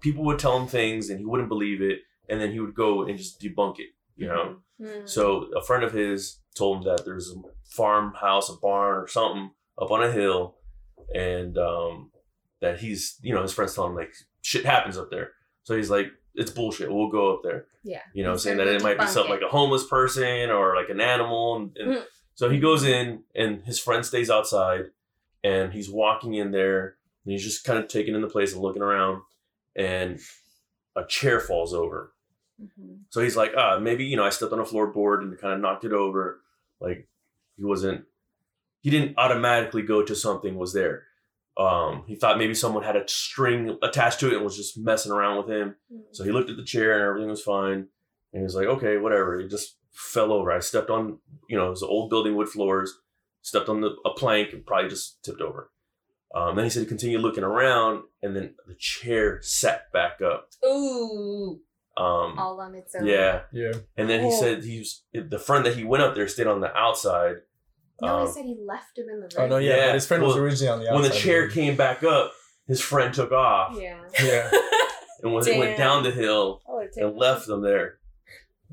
[0.00, 3.02] people would tell him things and he wouldn't believe it, and then he would go
[3.02, 3.88] and just debunk it.
[4.16, 5.06] You know, Hmm.
[5.06, 9.50] so a friend of his told him that there's a farmhouse, a barn, or something
[9.80, 10.56] up on a hill,
[11.14, 12.10] and um,
[12.60, 14.12] that he's, you know, his friends tell him like
[14.42, 15.30] shit happens up there.
[15.64, 16.92] So he's like, it's bullshit.
[16.92, 17.66] We'll go up there.
[17.84, 18.00] Yeah.
[18.14, 19.36] You know, He's saying that it might be something it.
[19.40, 22.04] like a homeless person or like an animal, and, and Mm.
[22.34, 24.86] So he goes in, and his friend stays outside,
[25.44, 28.62] and he's walking in there, and he's just kind of taking in the place and
[28.62, 29.22] looking around,
[29.76, 30.20] and
[30.96, 32.12] a chair falls over.
[32.62, 33.00] Mhm.
[33.10, 35.60] So he's like, ah, maybe, you know, I stepped on a floorboard and kind of
[35.60, 36.40] knocked it over.
[36.80, 37.08] Like
[37.56, 38.04] he wasn't,
[38.80, 41.04] he didn't automatically go to something was there.
[41.56, 45.12] Um, he thought maybe someone had a string attached to it and was just messing
[45.12, 45.76] around with him.
[46.12, 47.88] So he looked at the chair and everything was fine.
[48.32, 49.38] And he was like, okay, whatever.
[49.38, 50.50] He just fell over.
[50.50, 51.18] I stepped on,
[51.48, 52.92] you know, it was an old building wood floors,
[53.42, 55.70] stepped on the, a plank and probably just tipped over.
[56.34, 60.48] Um, then he said he continued looking around and then the chair sat back up.
[60.64, 61.60] Ooh.
[61.94, 63.04] Um, All on its own.
[63.06, 63.42] yeah.
[63.52, 63.72] Yeah.
[63.98, 64.40] And then he Oh.
[64.40, 67.36] said he was the friend that he went up there stayed on the outside.
[68.00, 69.30] No, Um, he said he left him in the room.
[69.36, 69.76] Oh no, yeah.
[69.76, 71.00] Yeah, but his friend was originally on the outside.
[71.02, 71.50] when the chair room.
[71.50, 72.32] came back up,
[72.66, 74.00] his friend took off Yeah.
[74.22, 74.50] Yeah.
[75.22, 77.98] and when it went down the hill Oh, and left them there.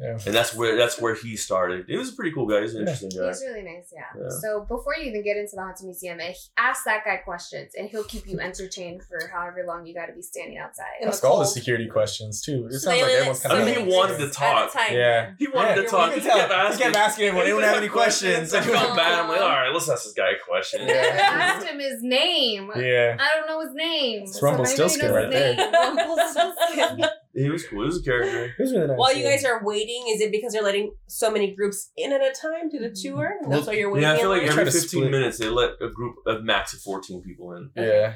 [0.02, 0.12] Yeah.
[0.26, 1.86] and that's where that's where he started.
[1.88, 2.62] He was a pretty cool guy.
[2.62, 2.94] He's an Yeah.
[2.94, 3.28] interesting guy.
[3.28, 4.04] He's really nice, yeah.
[4.18, 4.30] Yeah.
[4.42, 7.90] So before you even get into the haunted museum, eh, ask that guy questions, and
[7.90, 10.86] he'll keep you entertained for however long you got to be standing outside.
[11.06, 12.68] Ask all the security questions too.
[12.68, 14.42] It So sounds like only let everyone's kind I mean, he wanted to kids at
[14.42, 14.74] a talk.
[14.74, 14.96] time.
[14.96, 15.32] Yeah.
[15.38, 16.12] He wanted Yeah, to you talk.
[16.12, 16.38] can He tell.
[16.38, 16.84] kept He asking.
[16.86, 17.46] kept asking everyone.
[17.48, 18.54] Anyone have any questions?
[18.54, 19.20] I felt bad.
[19.20, 20.82] I'm like, all right, let's ask this guy a question.
[20.82, 20.94] I Yeah.
[21.22, 22.72] asked him his name.
[22.76, 23.18] Yeah.
[23.20, 24.24] I don't know his name.
[24.24, 25.56] It's So if Rumpelstiltskin right there.
[25.58, 27.06] name, Rumpelstiltskin.
[27.34, 27.82] He was cool.
[27.82, 28.46] He was a character.
[28.46, 28.98] It was really nice.
[28.98, 32.22] While you guys are waiting, is it because they're letting so many groups in at
[32.22, 33.16] a time to the mm-hmm.
[33.16, 33.34] tour?
[33.48, 34.10] That's why you're waiting.
[34.10, 37.22] Yeah, I feel like every 15 minutes they let a group of max of 14
[37.22, 37.70] people in.
[37.76, 38.14] Yeah.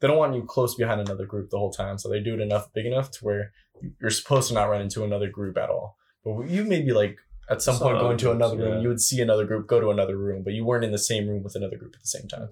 [0.00, 2.40] They don't want you close behind another group the whole time, so they do it
[2.40, 3.52] enough big enough to where
[4.00, 5.96] you're supposed to not run into another group at all.
[6.24, 7.18] But you maybe like
[7.50, 8.80] at some Saw point go other into another room, yeah.
[8.80, 11.28] you would see another group go to another room, but you weren't in the same
[11.28, 12.48] room with another group at the same time.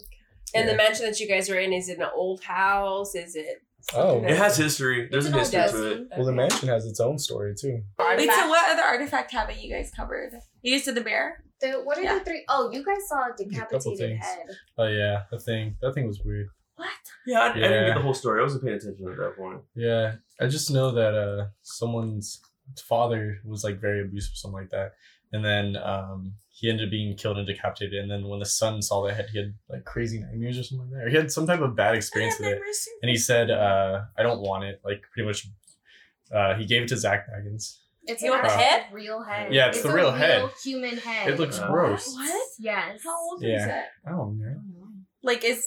[0.54, 0.72] And Yeah.
[0.72, 3.14] the mansion that you guys are in is it an old house?
[3.14, 3.62] Is it?
[3.95, 4.22] Oh.
[4.24, 5.09] It has history.
[5.11, 6.09] There's It's a history to it.
[6.16, 7.82] Well, the mansion has its own story too.
[7.99, 10.32] Wait, so what other artifact haven't you guys covered?
[10.62, 11.45] You guys did the bear?
[11.61, 12.18] The, what are Yeah.
[12.18, 14.24] the three oh you guys saw a decapitated things.
[14.24, 14.47] head.
[14.76, 15.76] Oh yeah, the thing.
[15.80, 16.49] That thing was weird.
[16.74, 16.89] What?
[17.26, 18.41] Yeah, I, I didn't get the whole story.
[18.41, 19.61] I wasn't paying attention at that point.
[19.74, 22.41] Yeah, I just know that uh someone's
[22.89, 24.93] father was like very abusive something like that,
[25.32, 27.98] and then um he ended up being killed and decapitated.
[28.02, 30.86] And then when the son saw the head, he had like crazy nightmares or something
[30.90, 31.07] like that.
[31.07, 32.61] Or he had some type of bad experience with it,
[33.02, 35.46] and he said, uh "I don't want it." Like pretty much,
[36.34, 37.78] uh he gave it to Zak Bagans.
[38.09, 38.84] It's You want the head?
[38.92, 39.52] real head.
[39.52, 40.48] Yeah, it's the a real head.
[40.64, 41.28] human head.
[41.28, 42.07] It looks Uh, gross.
[42.14, 42.48] What?
[42.61, 43.00] Yes.
[43.04, 43.57] How old Yeah.
[43.59, 43.84] is it?
[44.07, 44.61] I don't know.
[45.24, 45.66] Like, it's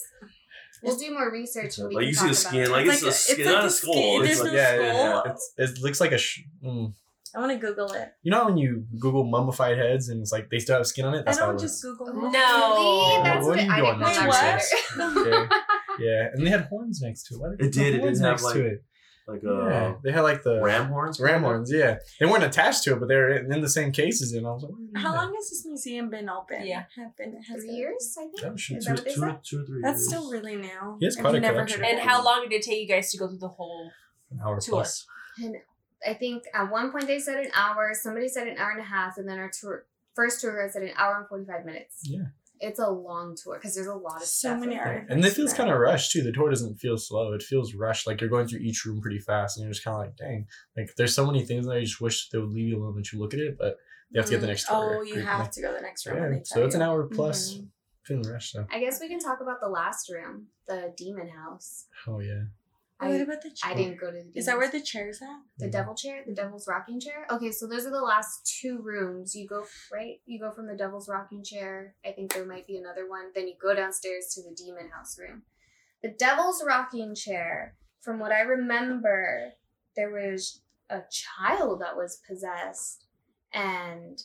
[0.82, 2.94] We'll do more research and we Like can you see the skin, about like it.
[2.94, 3.94] it's, a like- skin, it's like not a skull.
[3.94, 4.26] skin.
[4.32, 4.94] It's like, no yeah, yeah,
[5.26, 5.32] yeah.
[5.32, 6.18] It's, it looks like a.
[6.18, 6.94] Sh- mm.
[7.36, 8.10] I want to Google it.
[8.24, 11.14] You know when you Google mummified heads and it's like they still have skin on
[11.14, 11.20] it.
[11.20, 11.72] I That's how it don't looks.
[11.72, 12.30] just Google Oh.
[12.30, 12.30] No.
[12.30, 13.24] Really?
[13.24, 14.62] That's What what, are you I doing didn't know Wait, that
[14.98, 15.24] what?
[15.26, 15.46] either.
[15.46, 15.56] Okay.
[16.00, 17.40] Yeah, and they had horns next to it.
[17.42, 18.84] Why did It did, put it horns did have, like, to it.
[19.28, 21.20] like yeah, uh, they had like the ram horns.
[21.20, 21.70] ram horns.
[21.72, 24.32] Yeah, they weren't attached to it, but they were in in the same cases.
[24.34, 26.66] And I was like, what How long has this museum been open?
[26.66, 26.84] Yeah.
[26.96, 28.40] Have been, has Three been- years, I think.
[28.40, 28.52] doing?
[28.54, 28.76] Oh, shoot.
[28.82, 29.40] Two, that what they two, said?
[29.44, 30.08] two or three That's years.
[30.08, 30.98] still really new.
[31.00, 31.82] He has I've quite a never collection.
[31.84, 33.92] heard of And how long did it take you guys to go through the whole
[34.32, 34.76] An hour tour?
[34.76, 35.06] plus.
[36.08, 37.92] I think at one point they said an hour.
[37.94, 39.86] Somebody said an hour and a half, and then our tour
[40.16, 42.02] first tour guide said an hour and forty five minutes.
[42.04, 42.26] Yeah.
[42.62, 44.88] It's a long tour because there's a lot of So stuff many in there.
[44.88, 45.14] artifacts.
[45.14, 46.24] And it feels kind of rushed too.
[46.24, 47.32] The tour doesn't feel slow.
[47.32, 48.06] It feels rushed.
[48.06, 50.46] Like you're going through each room pretty fast, and you're just kind of like, dang.
[50.76, 53.12] Like there's so many things that I just wish they would leave you alone and
[53.14, 53.78] you look at it, but
[54.10, 54.50] you have to get the Mm.
[54.50, 54.76] next tour.
[54.98, 55.26] Oh, you frequently.
[55.44, 56.16] have to go the next room.
[56.20, 57.54] when Yeah, they so tell it's an hour plus.
[57.54, 57.68] Mhm.
[58.04, 58.66] Feeling rushed though.
[58.72, 61.86] I guess we can talk about the last room, the demon house.
[62.08, 62.44] Oh yeah.
[63.02, 63.72] Oh, what I, about the chair?
[63.72, 64.38] I didn't go to the.
[64.38, 65.40] Is that where the chair's at?
[65.58, 67.26] the devil chair, the devil's rocking chair?
[67.32, 69.36] Okay, so those are the last two rooms.
[69.36, 70.20] You go right.
[70.26, 71.96] You go from the devil's rocking chair.
[72.06, 73.32] I think there might be another one.
[73.34, 75.44] Then you go downstairs to the demon house room.
[76.04, 77.76] The devil's rocking chair.
[78.02, 79.52] From what I remember,
[79.96, 83.06] there was a child that was possessed,
[83.54, 84.22] and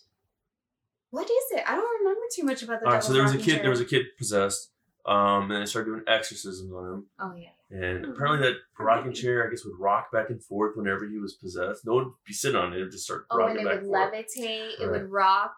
[1.11, 1.64] what is it?
[1.66, 2.87] I don't remember too much about the.
[2.87, 3.55] All right, devil's so there was a kid.
[3.55, 3.62] chair.
[3.62, 4.70] There was a kid possessed,
[5.07, 7.07] um, and they started doing exorcisms on him.
[7.20, 7.51] Oh yeah.
[7.75, 8.11] And hmm.
[8.12, 11.85] apparently that rocking chair, I guess, would rock back and forth whenever he was possessed.
[11.85, 13.64] No one would be sitting on it; it would just start Oh, and rocking it
[13.64, 14.12] back would and forth.
[14.14, 14.81] levitate.
[14.81, 14.91] It Right.
[15.03, 15.57] would rock.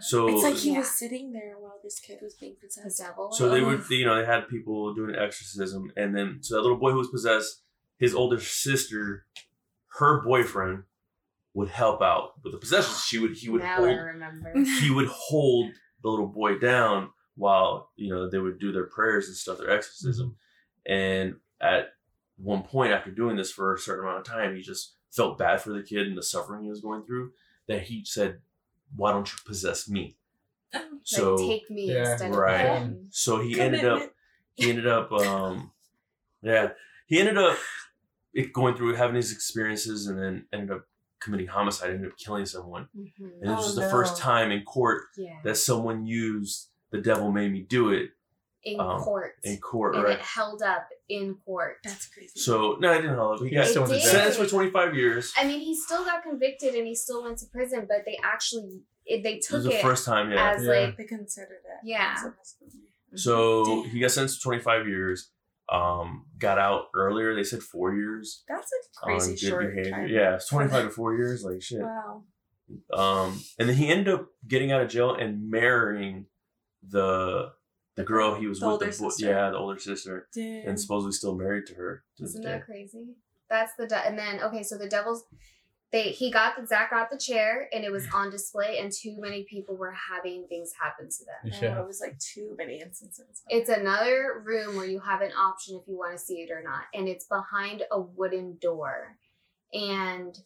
[0.00, 0.78] So, It's like he Yeah.
[0.78, 2.76] was sitting there while this kid was being possessed.
[2.76, 3.10] The possessed.
[3.10, 3.32] devil.
[3.32, 3.90] so they would, Ugh.
[3.90, 7.10] you know, they had people doing exorcism, and then so that little boy who was
[7.10, 7.62] possessed,
[7.98, 9.26] his older sister,
[9.98, 10.84] her boyfriend,
[11.52, 12.94] would help out with the possession.
[13.04, 14.52] She would, he would now I remember.
[14.80, 15.72] he would hold
[16.02, 19.70] the little boy down while you know they would do their prayers and stuff, their
[19.70, 20.36] exorcism.
[20.86, 21.94] And at
[22.36, 25.60] one point, after doing this for a certain amount of time, he just felt bad
[25.60, 27.32] for the kid and the suffering he was going through.
[27.68, 28.40] That he said,
[28.94, 30.16] "Why don't you possess me?"
[31.04, 32.60] So, take me yeah, instead right.
[32.66, 33.06] of him.
[33.10, 34.12] so he ended up,
[34.54, 35.70] he ended up, um,
[36.42, 36.70] yeah,
[37.06, 37.56] he ended up
[38.52, 40.86] going through having these experiences, and then ended up
[41.20, 42.88] committing homicide, ended up killing someone.
[42.96, 43.40] Mhm.
[43.40, 43.90] And this Oh, was the no.
[43.90, 48.10] first time in court Yeah, that someone used the devil made me do it
[48.64, 50.14] in um, court, in court, and right?
[50.18, 51.76] it held up in court.
[51.84, 52.32] That's crazy.
[52.40, 53.36] So no, I didn't know.
[53.38, 54.00] He He got still did.
[54.02, 55.32] sentenced for 25 years.
[55.36, 58.82] I mean, he still got convicted and he still went to prison, but they actually
[59.06, 60.52] it, they It was took the it first time, yeah.
[60.52, 60.70] as Yeah.
[60.70, 61.80] like they considered it.
[61.86, 62.14] Yeah.
[62.16, 62.88] as a misdemeanor.
[63.16, 63.90] so Damn.
[63.90, 65.30] he got sentenced to 25 years.
[65.70, 67.34] Um, got out earlier.
[67.34, 69.90] They said four years That's a crazy good short behavior.
[69.92, 70.08] time.
[70.08, 71.42] Yeah, it's 25 to four years.
[71.44, 71.80] Like shit.
[71.80, 72.22] Wow.
[72.92, 76.26] Um, and then he ended up getting out of jail and marrying
[76.86, 77.52] the
[77.96, 78.72] the girl he was The with.
[78.72, 79.26] older The bo- sister.
[79.26, 80.68] yeah, the older sister, Damn.
[80.68, 82.02] and supposedly still married to her.
[82.18, 83.14] To isn't that crazy?
[83.48, 85.24] That's the de- and then okay, so the devil's
[85.92, 89.16] they he got the Zak got the chair and it was on display and too
[89.20, 91.52] many people were having things happen to them.
[91.54, 91.80] Oh, Yeah.
[91.80, 93.42] it was like too many instances.
[93.48, 96.62] It's another room where you have an option if you want to see it or
[96.64, 99.18] not, and it's behind a wooden door.
[99.72, 100.36] And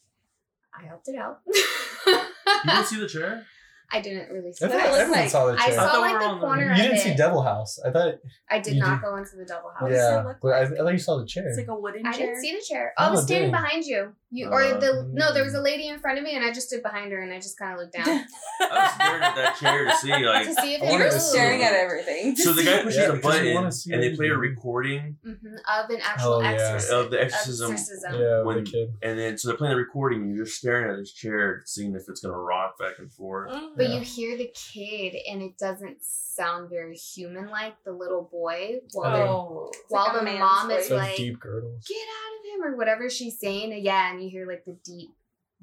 [0.74, 1.40] I opted out.
[1.46, 2.20] You
[2.66, 3.46] didn't see the chair?
[3.90, 4.98] I didn't really see I thought it it.
[5.00, 5.30] everyone like.
[5.30, 5.66] saw the I chair.
[5.66, 7.00] I saw thought we like the on the- corner you didn't it.
[7.00, 7.78] see Devil House.
[7.84, 8.14] I thought.
[8.50, 9.80] I did not did- go into the double house.
[9.82, 11.48] What does it Yeah, look but I, I thought you saw the chair.
[11.48, 12.12] It's like a wooden chair.
[12.12, 12.92] I didn't see the chair.
[12.98, 13.62] Oh, I was standing dang.
[13.62, 14.12] behind you.
[14.30, 16.52] You or Uh, the no, there was a lady in front of me, and I
[16.52, 18.06] just stood behind her, and I just kind of looked down
[18.60, 21.04] I was staring at that chair to see like to see if I it wanted
[21.04, 22.36] You're to staring at everything.
[22.36, 24.38] So the guy pushes Yeah, a button and they play a everything.
[24.56, 25.36] recording Mhm,
[25.66, 26.50] of an actual Oh, yeah.
[26.50, 26.98] exorcism.
[26.98, 27.72] of the exorcism.
[27.72, 28.20] exorcism.
[28.20, 28.92] Yeah, When- the kid.
[29.02, 31.94] And then so they're playing the recording and you're just staring at this chair seeing
[31.94, 33.50] if it's gonna rock back and forth.
[33.78, 33.94] But Yeah.
[33.94, 37.82] you hear the kid, and it doesn't sound very human-like.
[37.84, 40.88] The little boy, while they're Oh, While like the man's mom is voice.
[40.88, 41.86] Those like- deep girdles.
[41.86, 43.72] get out of him or whatever she's saying.
[43.84, 45.10] Yeah, and you hear like the deep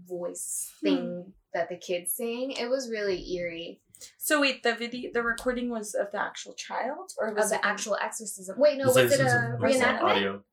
[0.08, 0.88] voice hmm.
[0.88, 2.52] thing that the kid's saying.
[2.52, 3.82] It was really eerie.
[4.18, 7.56] So wait, the video, the recording was of the actual child, or Of was the
[7.56, 8.60] it actual exorcism.
[8.60, 10.44] Wait, no, It's was it a like- it's like reenactment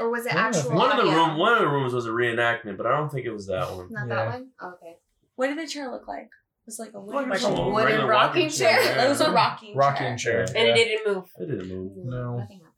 [0.00, 0.62] or was it actual?
[0.62, 3.10] think- One of the room one of the rooms was a reenactment, but I don't
[3.10, 3.88] think it was that one.
[3.90, 4.14] Not Yeah.
[4.14, 4.50] that one.
[4.60, 4.98] Oh, okay.
[5.36, 6.30] What did the chair look like?
[6.62, 7.50] It was like a wooden Like a a chair.
[7.56, 8.82] normal- wooden regular rocking chair.
[8.82, 9.04] yeah.
[9.04, 10.46] It was a rocking Rocking chair.
[10.46, 10.56] chair.
[10.56, 10.74] And yeah.
[10.74, 11.24] it didn't move.
[11.38, 11.92] It didn't move.
[11.96, 12.38] No.
[12.38, 12.68] Nothing happened.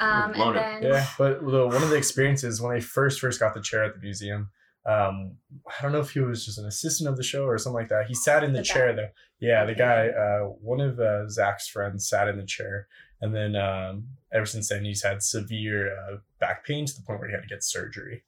[0.00, 3.52] Um, and then Yeah, but the, one of the experiences when I first first got
[3.54, 4.50] the chair at the museum,
[4.86, 5.36] um,
[5.66, 7.88] I don't know if he was just an assistant of the show or something like
[7.90, 8.06] that.
[8.06, 8.94] He sat in the, The chair guy.
[8.96, 9.12] there.
[9.40, 10.08] Yeah, the guy.
[10.08, 12.86] Uh, one of uh, Zak's friends sat in the chair,
[13.20, 17.20] and then um, ever since then he's had severe uh, back pain to the point
[17.20, 18.22] where he had to get surgery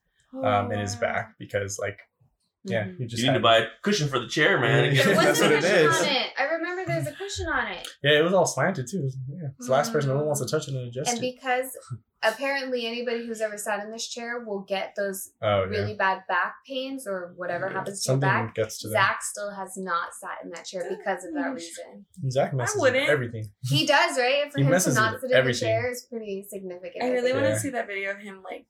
[0.44, 1.00] um, in his Oh.
[1.00, 2.00] back because like
[2.64, 2.98] yeah, Mhm.
[2.98, 4.94] he just You need to buy a cushion for the chair, man.
[4.94, 5.04] Yeah.
[5.04, 6.32] there That's what it cushion on it.
[6.38, 7.88] I remember there's a cushion on it.
[8.02, 8.98] Yeah, it was all slanted too.
[8.98, 11.10] It was- yeah, it's the last person no one wants to touch it and adjust
[11.10, 11.34] And it.
[11.36, 11.76] because
[12.22, 16.22] apparently anybody who's ever sat in this chair will get those oh really yeah, bad
[16.28, 18.54] back pains or whatever Yeah, happens to your something back.
[18.54, 18.92] gets to them.
[18.92, 22.04] Zak still has not sat in that chair because of that reason.
[22.30, 23.08] Zak messes with wouldn't.
[23.08, 23.50] everything.
[23.62, 24.52] He does, right?
[24.52, 27.04] For He him to not with sit in the chair is pretty significant.
[27.04, 27.34] I really think.
[27.36, 27.54] want Yeah.
[27.54, 28.66] to see that video of him like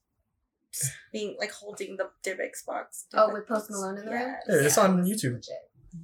[1.12, 3.06] being like holding the Dybbuk's box.
[3.14, 4.34] Oh, with Post Malone in the room?
[4.48, 4.60] Yes.
[4.60, 5.34] Yeah, it's on YouTube.
[5.34, 5.48] legit.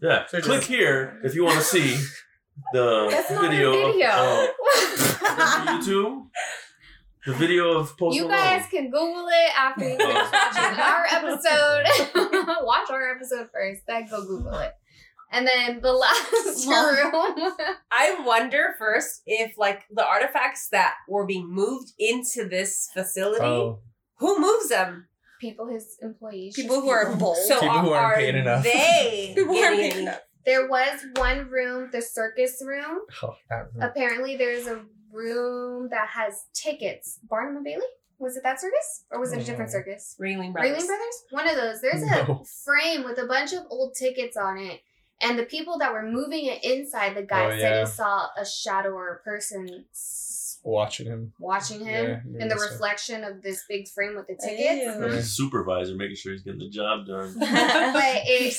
[0.02, 0.26] Yeah.
[0.28, 1.96] So Click just- here if you want to see
[2.72, 4.08] the That's not video, a video.
[4.08, 4.48] of
[5.22, 6.26] uh, YouTube.
[7.26, 8.12] The video of Post Malone.
[8.14, 8.44] you Malone.
[8.44, 12.56] guys can Google it after you finish watching our episode.
[12.64, 14.72] Watch our episode first, then go Google it.
[15.32, 17.52] And then the last room.
[17.90, 23.80] I wonder first if like the artifacts that were being moved into this facility, Oh,
[24.16, 25.08] who moves them?
[25.40, 26.56] people, his employees.
[26.56, 27.18] People just who are people.
[27.18, 27.36] bold.
[27.36, 28.64] So People are, who aren't are paid enough.
[28.64, 30.20] They People who aren't getting big enough.
[30.46, 33.00] There was one room, the circus room.
[33.22, 33.82] oh, that room.
[33.82, 34.80] Apparently, there's a
[35.12, 37.18] room that has tickets.
[37.28, 37.82] Barnum and Bailey?
[38.18, 39.04] Was it that circus?
[39.10, 39.46] Or was it a mm-hmm.
[39.46, 39.72] different Oh.
[39.72, 40.16] circus?
[40.20, 40.72] Ringling Brothers.
[40.84, 41.24] Raylan Brothers?
[41.30, 41.80] One of those.
[41.82, 42.44] There's a No.
[42.64, 44.80] frame with a bunch of old tickets on it.
[45.20, 47.80] And the people that were moving it inside, the guy Oh, said yeah.
[47.80, 51.32] he saw a shadow or a person s- watching him.
[51.38, 52.70] watching him maybe in the so.
[52.70, 54.38] reflection of this big frame with the Ew.
[54.40, 54.98] tickets.
[54.98, 57.34] There's a supervisor making sure he's getting the job done.
[57.38, 57.48] but
[58.24, 58.56] it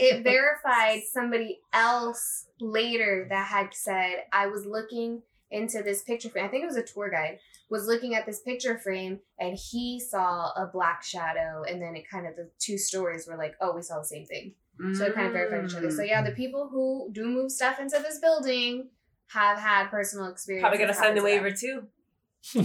[0.00, 6.46] it verified somebody else later that had said I was looking into this picture frame.
[6.46, 7.38] I think it was a tour guide
[7.70, 12.08] was looking at this picture frame and he saw a black shadow and then it
[12.08, 14.52] kind of the two stories were like oh we saw the same thing
[14.94, 16.36] so it kind of verified each other so yeah the mm.
[16.36, 18.88] people who do move stuff into this building
[19.34, 21.84] have had personal experience Probably gonna sign the waiver too.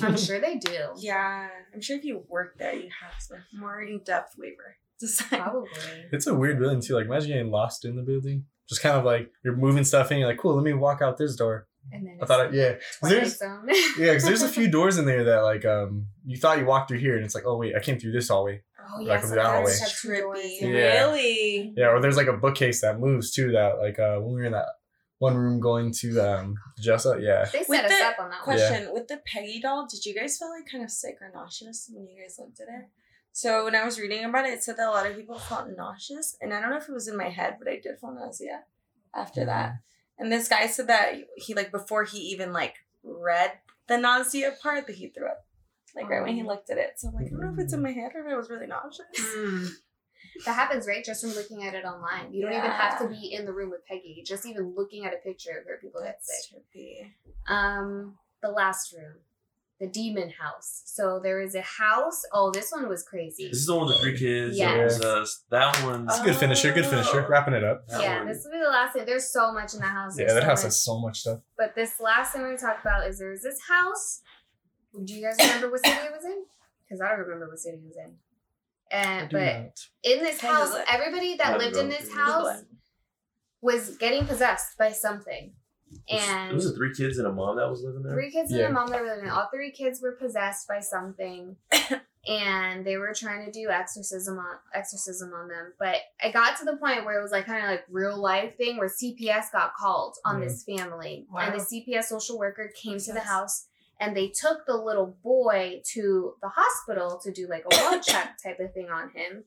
[0.01, 3.81] i'm sure they do Yeah, I'm sure if you work there, you have a more
[3.81, 5.39] in depth waiver to sign.
[5.41, 5.69] probably
[6.11, 6.95] It's a weird building too.
[6.95, 8.45] Like imagine getting lost in the building.
[8.67, 10.19] Just kind of like you're moving stuff in.
[10.19, 10.55] You're like, cool.
[10.55, 11.67] Let me walk out this door.
[11.93, 13.41] and then I thought, I, yeah, 'Cause Twilight there's
[13.97, 16.89] yeah, because there's a few doors in there that like um you thought you walked
[16.89, 18.61] through here, and it's like, oh wait, I came through this hallway.
[18.79, 19.71] oh Like yeah from some that hallway.
[19.79, 20.61] have two doors, Trippy.
[20.61, 21.05] Yeah.
[21.05, 21.73] Really?
[21.77, 23.53] Yeah, or there's like a bookcase that moves too.
[23.53, 24.65] That like uh when we were in that
[25.19, 27.45] one room going to um Jessa, yeah.
[27.45, 30.05] they set With us the up on that one Question with the Peggy doll, did
[30.05, 32.89] you guys feel like kind of sick or nauseous when you guys looked at it?
[33.31, 35.69] So when I was reading about it, it said that a lot of people felt
[35.77, 38.11] nauseous, and I don't know if it was in my head, but I did feel
[38.11, 38.63] nausea
[39.15, 39.75] after that.
[40.17, 43.53] And this guy said that he like before he even like read
[43.87, 45.45] the nausea part that he threw up,
[45.95, 46.93] like right when he looked at it.
[46.97, 48.49] So I'm like, I don't know if it's in my head or if it was
[48.49, 49.05] really nauseous.
[49.15, 49.65] Hmm.
[50.45, 51.03] That happens, right?
[51.03, 52.33] Just from looking at it online.
[52.33, 54.23] You don't even have to be in the room with Peggy.
[54.25, 56.61] Just even looking at a picture of her, people get That's sick.
[56.75, 57.11] trippy.
[57.53, 59.15] Um, the last room,
[59.79, 60.81] the demon house.
[60.85, 62.23] So there is a house.
[62.33, 63.47] Oh, this one was crazy.
[63.49, 64.57] This is the one with the three kids.
[64.57, 64.99] Yes.
[64.99, 66.05] Was, uh, that one.
[66.09, 66.73] It's a good finisher.
[66.73, 67.25] Good finisher.
[67.25, 67.29] Oh.
[67.29, 67.87] Wrapping it up.
[67.87, 69.05] that yeah, one- this will be the last thing.
[69.05, 70.17] There's so much in that house.
[70.17, 70.63] Yeah, that so house much.
[70.65, 71.39] has so much stuff.
[71.57, 74.21] But this last thing we're gonna talk about is there's this house.
[75.03, 76.43] Do you guys remember what city it was in?
[76.87, 78.15] Because I don't remember what city it was in.
[78.91, 79.79] And I but not.
[80.03, 82.63] in this Can house, Google everybody that I'll lived in this house
[83.61, 85.53] was getting possessed by something.
[86.09, 88.13] And it was it three kids and a mom that was living there?
[88.13, 89.25] three kids and a mom that were living.
[89.25, 89.33] There.
[89.33, 91.55] All three kids were possessed by something.
[92.27, 95.73] and they were trying to do exorcism on exorcism on them.
[95.79, 98.55] But it got to the point where it was like kind of like real life
[98.57, 100.47] thing where CPS got called on Yeah.
[100.47, 101.41] this family, Wow.
[101.41, 103.67] and the CPS social worker came to the house
[103.99, 108.37] and they took the little boy to the hospital to do like a blood check
[108.41, 109.43] type of thing on him.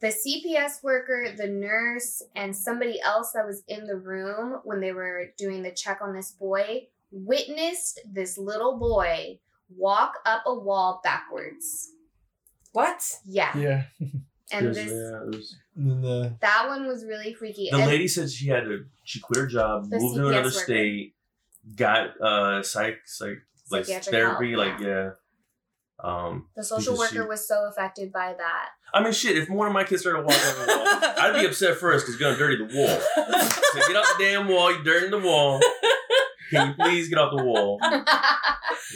[0.00, 4.92] The CPS worker, the nurse, and somebody else that was in the room when they
[4.92, 9.38] were doing the check on this boy witnessed this little boy
[9.74, 11.90] walk up a wall backwards.
[12.72, 13.18] What?
[13.24, 13.56] Yeah.
[13.56, 13.82] Yeah.
[14.52, 17.68] And There's- this yeah, there's- And then the that one was really freaky.
[17.70, 18.84] the And- lady said she had to.
[19.04, 20.50] She quit her job, The moved to another worker.
[20.50, 21.14] state,
[21.76, 23.38] got uh psych psych
[23.70, 25.10] like therapy, help, like yeah.
[26.02, 28.68] Um, the social because she- worker was so affected by that.
[28.92, 29.36] I mean, shit.
[29.38, 30.86] If one of my kids started walking on the wall,
[31.18, 33.00] I'd be upset first because you're gonna dirty the wall.
[33.72, 34.70] So get off the damn wall.
[34.72, 35.60] You're dirtying the wall.
[36.50, 37.78] Can you please get off the wall?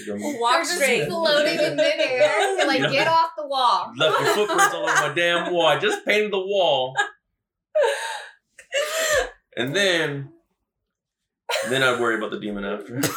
[0.06, 1.06] You know, Walk They're just straight.
[1.08, 2.56] floating in midair.
[2.56, 2.90] You're like, Yeah.
[2.90, 3.90] get off the wall.
[3.96, 5.66] Left your footprints all over my damn wall.
[5.66, 6.94] I just painted the wall,
[9.56, 10.30] and then,
[11.68, 13.02] then I'd worry about the demon after.
[13.02, 13.10] so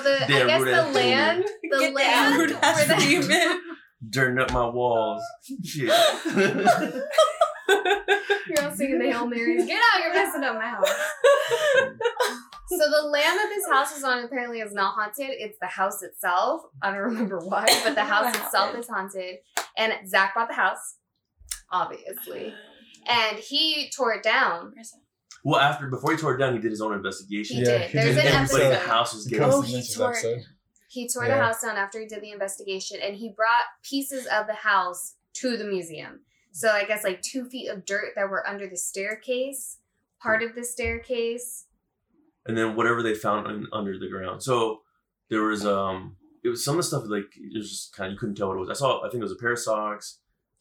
[0.00, 3.60] the I guess the ass land, the Get land down, where rude-ass the, demon.
[4.10, 5.22] Dirting up my walls.
[5.64, 5.86] Shit.
[5.86, 5.94] you're
[8.64, 9.66] all singing the Hail Marys.
[9.66, 10.00] Get out!
[10.02, 10.90] You're messing up my house.
[12.78, 15.30] So the land that this house is on apparently is not haunted.
[15.30, 16.62] It's the house itself.
[16.80, 19.36] I don't remember why, but the house itself is haunted.
[19.76, 20.96] And Zach bought the house,
[21.70, 22.54] obviously,
[23.06, 24.72] and he tore it down.
[25.44, 27.56] Well, after before he tore it down, he did his own investigation.
[27.58, 27.90] He Yeah, did.
[27.90, 28.88] he There's did an Everybody in the episode.
[28.90, 29.44] house was getting.
[29.44, 30.42] Oh, he tore episode.
[30.88, 31.36] He tore Yeah.
[31.36, 35.14] the house down after he did the investigation, and he brought pieces of the house
[35.34, 36.20] to the museum.
[36.52, 39.78] So I guess like two feet of dirt that were under the staircase,
[40.20, 41.66] part of the staircase.
[42.44, 44.42] and then whatever they found un- under the ground.
[44.42, 44.82] So
[45.30, 48.12] there was um, it was some of the stuff like it was just kind of
[48.14, 48.68] you couldn't tell what it was.
[48.70, 50.18] I saw I think it was a pair of socks.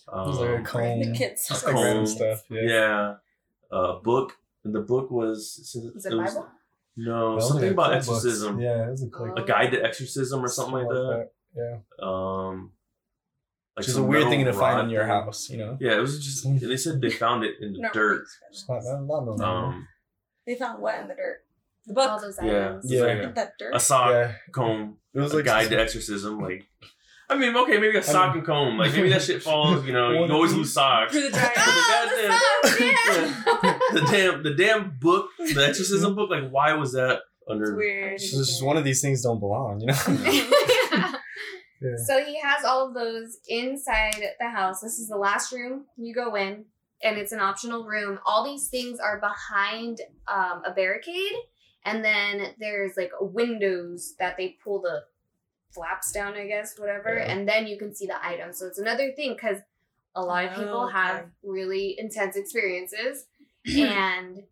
[0.07, 0.99] It was like a Um, comb.
[1.01, 1.49] The kids.
[1.49, 2.05] A like random comb.
[2.07, 2.43] stuff.
[2.49, 2.61] Yeah.
[2.63, 3.13] yeah,
[3.71, 4.37] a book.
[4.63, 6.47] And the book was Is it a Bible?
[6.97, 8.07] no Well, something about cool books.
[8.09, 9.33] exorcism, Yeah, it was a cool.
[9.37, 9.41] Oh.
[9.41, 11.29] a guide to exorcism or something like that.
[11.55, 11.77] Yeah.
[12.01, 12.71] Um,
[13.75, 15.09] like Which is a weird thing to find in your thing.
[15.09, 15.77] house, you know?
[15.79, 16.45] Yeah, it was just.
[16.45, 18.25] And they said they found it in the No, dirt.
[18.49, 19.41] It's not, not, not normal.
[19.43, 19.87] Um,
[20.45, 21.43] They found what in the dirt?
[21.87, 22.09] The book.
[22.11, 22.51] All those Yeah.
[22.69, 22.91] items.
[22.91, 23.05] Yeah.
[23.05, 23.31] Yeah.
[23.31, 23.73] That dirt.
[23.75, 24.33] a sock, yeah.
[24.51, 26.39] comb, It was a like guide to exorcism.
[26.39, 26.67] Like,
[27.29, 28.77] I mean, okay, maybe a sock and comb.
[28.77, 29.85] Like, maybe that shit falls.
[29.85, 31.13] You know, you One can always lose socks.
[31.13, 31.51] Through the dryer.
[31.57, 33.70] Oh, the socks, yeah.
[33.93, 36.29] The damn, the damn book, the exorcism book.
[36.29, 37.19] Like, why was that
[37.49, 37.75] under It's under?
[37.77, 38.13] weird.
[38.13, 39.95] It's just one of these things don't belong, you know?
[40.31, 41.13] Yeah.
[41.81, 41.95] yeah.
[42.05, 44.81] So he has all of those inside the house.
[44.81, 45.85] This is the last room.
[45.97, 46.65] You go in,
[47.03, 48.19] and it's an optional room.
[48.25, 51.33] All these things are behind um, a barricade,
[51.85, 55.01] and then there's like windows that they pull the
[55.73, 57.31] flaps down, I guess, whatever, Yeah.
[57.31, 58.59] and then you can see the items.
[58.59, 59.57] So it's another thing because
[60.13, 60.97] a lot of people Okay.
[60.97, 63.25] have really intense experiences,
[63.65, 64.43] and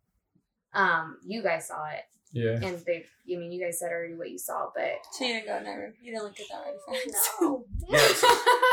[0.74, 2.60] um, you guys saw it, Yeah.
[2.68, 3.06] and they.
[3.32, 5.64] I mean, you guys said already what you saw, but So you didn't go in
[5.66, 5.94] that room.
[6.02, 6.80] You didn't look at that already.
[7.12, 7.30] friends.
[7.42, 7.66] no.
[7.90, 8.08] Yeah,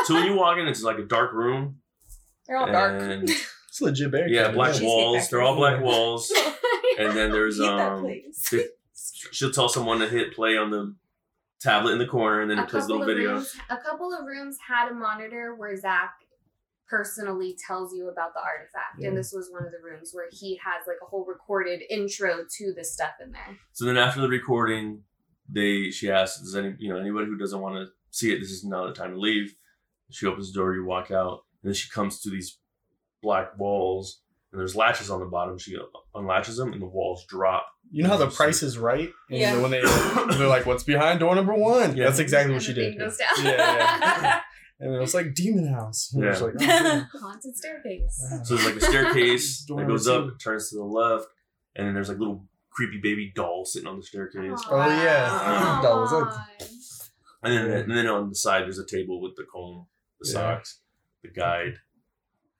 [0.05, 1.79] So when you walk in, it's like a dark room.
[2.47, 3.23] They're all dark.
[3.69, 4.33] It's legit barricade.
[4.33, 5.29] yeah, black Cheesecake walls.
[5.29, 6.31] They're all black walls.
[6.99, 8.25] And then there's Eat that, um, they-
[9.31, 10.95] she'll tell someone to hit play on the
[11.59, 13.33] tablet in the corner, and then a it plays a little of video.
[13.33, 16.15] rooms a couple of rooms had a monitor where zak
[16.89, 19.09] personally tells you about the artifact Yeah.
[19.09, 22.45] and this was one of the rooms where he has like a whole recorded intro
[22.57, 25.03] to the stuff in there So then after the recording,
[25.49, 28.39] they she asks, "Does any you know anybody who doesn't want to see it?
[28.39, 29.55] This is now the time to leave."
[30.11, 30.73] She opens the door.
[30.75, 32.57] You walk out, and then she comes to these
[33.21, 34.21] black walls,
[34.51, 35.57] and there's latches on the bottom.
[35.57, 35.77] She
[36.13, 37.65] unlatches them, and the walls drop.
[37.91, 39.09] You know how the price is right?
[39.29, 39.61] And Yeah.
[39.61, 42.05] When they they're like, "What's behind door number one?" Yeah.
[42.05, 42.97] That's exactly what she did.
[42.97, 43.09] thing
[43.43, 44.41] Yeah, yeah.
[44.79, 46.11] And it was like demon house.
[46.13, 46.45] And it was Yeah.
[46.45, 46.55] like,
[47.15, 48.43] oh, haunted staircase Wow.
[48.43, 51.27] So there's like a staircase that goes up, it turns to the left,
[51.75, 54.59] and then there's like little creepy baby doll sitting on the staircase.
[54.69, 55.79] Oh, yeah.
[55.81, 56.69] That was it.
[57.43, 59.87] And then, and then on the side, there's a table with the comb,
[60.19, 60.33] the Yeah.
[60.33, 60.79] socks,
[61.23, 61.73] the guide,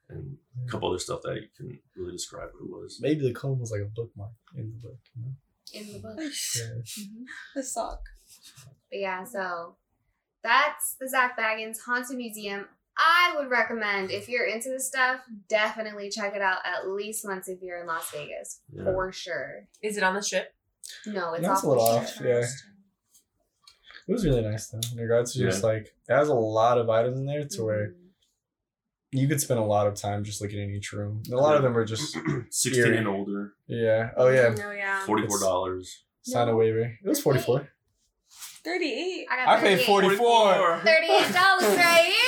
[0.09, 2.99] and a couple other stuff that you couldn't really describe what it was.
[3.01, 4.97] Maybe the comb was like a bookmark in the book.
[5.15, 5.31] You know?
[5.73, 6.63] in the book Yeah.
[6.81, 7.25] Mhm.
[7.55, 7.99] the sock.
[8.89, 9.75] but yeah so
[10.47, 12.65] that's the zak bagans haunted museum
[12.99, 17.47] I would recommend if you're into this stuff, definitely check it out at least once
[17.47, 18.85] if you're in Las Vegas, Yeah.
[18.85, 19.67] for sure.
[19.83, 20.51] Is it on the strip?
[21.05, 22.27] No, it's No, it's off a little the off, strip.
[22.41, 22.47] yeah.
[24.07, 24.79] It was really nice though.
[24.93, 27.89] In regards to just like it has a lot of items in there to where
[27.89, 27.93] Mhm.
[29.11, 31.21] you could spend a lot of time just looking in each room.
[31.25, 32.17] And a lot of them are just
[32.49, 32.97] 16 Eerie.
[32.97, 34.09] and older, yeah.
[34.17, 34.49] Oh yeah.
[34.57, 35.05] No, yeah.
[35.05, 35.83] $44.
[36.23, 36.79] Sign a waiver.
[37.03, 37.69] It was forty four.
[38.63, 39.27] 38.
[39.31, 40.81] I got I paid 38 44.
[40.83, 42.13] Thirty-eight dollars right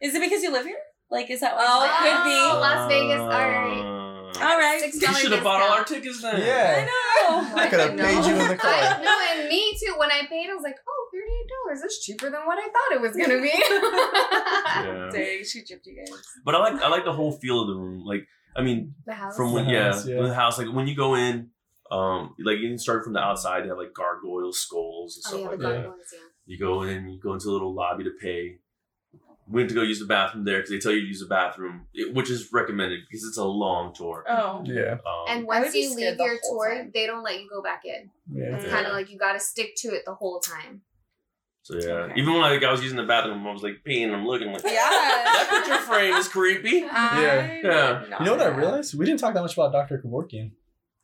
[0.00, 0.08] here.
[0.08, 0.76] Is it because you live here?
[1.10, 1.64] Like, is that why?
[1.66, 2.34] Oh, it could be.
[2.36, 3.92] Oh, Las Vegas, uh, all right.
[4.38, 4.80] All right.
[4.80, 6.02] Six They dollar should have bought all our discount.
[6.04, 6.40] tickets then.
[6.40, 6.74] Yeah.
[6.76, 6.92] I know.
[7.28, 8.04] Oh I could have know.
[8.04, 8.70] paid you in the car.
[8.74, 9.94] I know, and me too.
[9.96, 11.80] When I paid, I was like, "Oh, thirty-eight dollars.
[11.80, 13.52] That's cheaper than what I thought it was gonna be."
[14.76, 15.08] Yeah.
[15.10, 16.10] Dang, she gypped you guys.
[16.44, 18.04] But I like I like the whole feel of the room.
[18.04, 19.34] Like I mean, the house.
[19.36, 20.20] from when The yeah, house, yeah.
[20.22, 21.48] the house like when you go in,
[21.90, 23.64] um, like you can start from the outside.
[23.64, 25.82] They have like gargoyles, skulls, and oh stuff yeah, the like that.
[25.84, 26.06] gargoyles.
[26.12, 26.18] Yeah.
[26.46, 28.58] You go in, you go into a little lobby to pay.
[29.48, 31.26] We went to go use the bathroom there because they tell you to use the
[31.26, 34.24] bathroom, which is recommended because it's a long tour.
[34.28, 34.62] Oh.
[34.64, 34.94] Yeah.
[35.06, 36.90] Um, And once you leave your tour, time.
[36.92, 38.10] they don't let you go back in.
[38.28, 38.56] Yeah.
[38.56, 38.70] It's Yeah.
[38.72, 40.82] kind of like you got to stick to it the whole time.
[41.62, 42.14] so yeah, Okay.
[42.20, 44.12] even when like I was using the bathroom, I was like peeing.
[44.12, 44.72] I'm looking like Yeah.
[44.72, 46.84] that picture frame is creepy.
[46.90, 47.22] I
[47.62, 48.00] Yeah.
[48.00, 48.96] would not You know what I realized?
[48.98, 50.00] We didn't talk that much about Dr.
[50.04, 50.52] Kevorkian.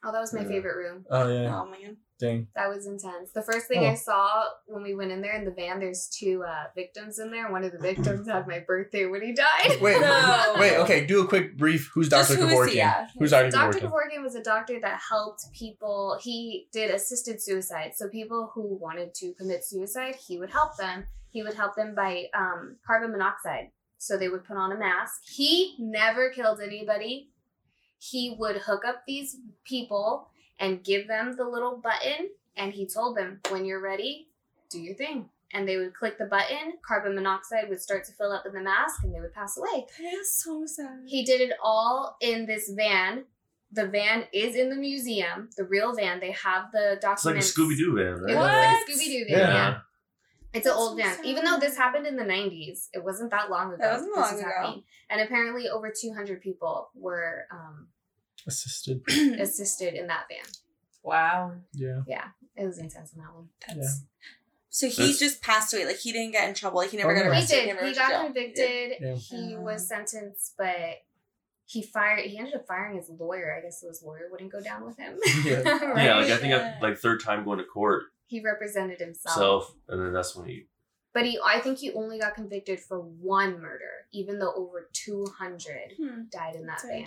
[0.04, 0.48] Oh, that was my Yeah.
[0.48, 1.04] favorite room.
[1.10, 1.60] Oh yeah.
[1.60, 1.96] Oh man.
[2.18, 2.46] Dang.
[2.54, 3.32] That was intense.
[3.32, 3.88] The first thing Oh.
[3.88, 7.30] I saw when we went in there in the van, there's two uh, victims in
[7.32, 7.50] there.
[7.50, 9.80] One of the victims had my birthday when he died.
[9.80, 10.54] Wait, No.
[10.58, 11.90] wait, okay, do a quick brief.
[11.94, 12.34] Who's Dr.
[12.36, 12.68] who is Kevorkian?
[12.70, 12.76] he?
[12.76, 13.08] Yeah.
[13.18, 13.50] Who's Dr.
[13.50, 13.78] Dr.
[13.80, 13.90] Kevorkian?
[13.90, 16.16] Kevorkian was a doctor that helped people.
[16.22, 17.92] He did assisted suicide.
[17.96, 21.06] So people who wanted to commit suicide, he would help them.
[21.30, 23.70] He would help them by um, carbon monoxide.
[23.98, 25.22] So they would put on a mask.
[25.24, 27.30] He never killed anybody.
[28.10, 30.28] He would hook up these people
[30.58, 32.30] and give them the little button.
[32.56, 34.28] And he told them, when you're ready,
[34.70, 35.28] do your thing.
[35.54, 38.60] And they would click the button, carbon monoxide would start to fill up in the
[38.60, 39.86] mask, and they would pass away.
[39.98, 41.02] That is so sad.
[41.06, 43.24] He did it all in this van.
[43.70, 46.20] The van is in the museum, the real van.
[46.20, 47.50] They have the documents.
[47.50, 47.72] It's like a.
[47.72, 48.20] Scooby Doo van, It right?
[48.20, 48.52] looks What?
[48.52, 49.38] like a Scooby Doo van.
[49.38, 49.52] Yeah.
[49.54, 49.78] Yeah.
[50.54, 51.24] It's an That's old so van.
[51.24, 53.78] Even though this happened in the 90s, it wasn't that long ago.
[53.82, 54.48] That wasn't long ago.
[54.48, 54.82] happening.
[55.08, 57.88] And apparently, over 200 people were um,
[58.46, 59.02] Assisted.
[59.40, 60.44] assisted in that van.
[61.02, 61.52] Wow.
[61.72, 62.02] Yeah.
[62.06, 62.24] Yeah.
[62.56, 63.48] It was intense in that one.
[63.66, 64.02] That's
[64.68, 65.84] so he That's- just passed away.
[65.86, 66.78] Like he didn't get in trouble.
[66.78, 67.32] Like he never Oh, got no.
[67.32, 67.66] He did.
[67.66, 68.24] never He got jail.
[68.24, 68.92] convicted.
[69.00, 69.14] Yeah.
[69.14, 71.02] He was sentenced, but
[71.66, 72.20] he fired.
[72.26, 73.54] He ended up firing his lawyer.
[73.56, 75.18] I guess his lawyer wouldn't go down with him.
[75.44, 75.60] Yeah.
[75.62, 75.96] Right?
[76.04, 76.76] Yeah, like I think Yeah.
[76.80, 79.36] I, like third time going to court he represented himself.
[79.36, 80.66] self, and then that's when he.
[81.14, 85.92] But he, I think he only got convicted for one murder, even though over 200
[85.98, 86.22] Hmm.
[86.30, 87.06] died in that van.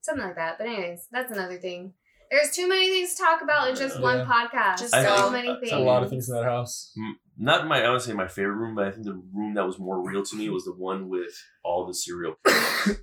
[0.00, 0.56] Something like that.
[0.58, 1.94] But anyways, that's another thing.
[2.30, 4.24] There's too many things to talk about in just one Yeah.
[4.26, 4.78] podcast.
[4.78, 5.72] Just so many things.
[5.72, 6.92] a lot of things in that house.
[7.36, 9.78] Not my, I would say my favorite room, but I think the room that was
[9.78, 11.34] more real to me was the one with
[11.64, 12.36] all the serial.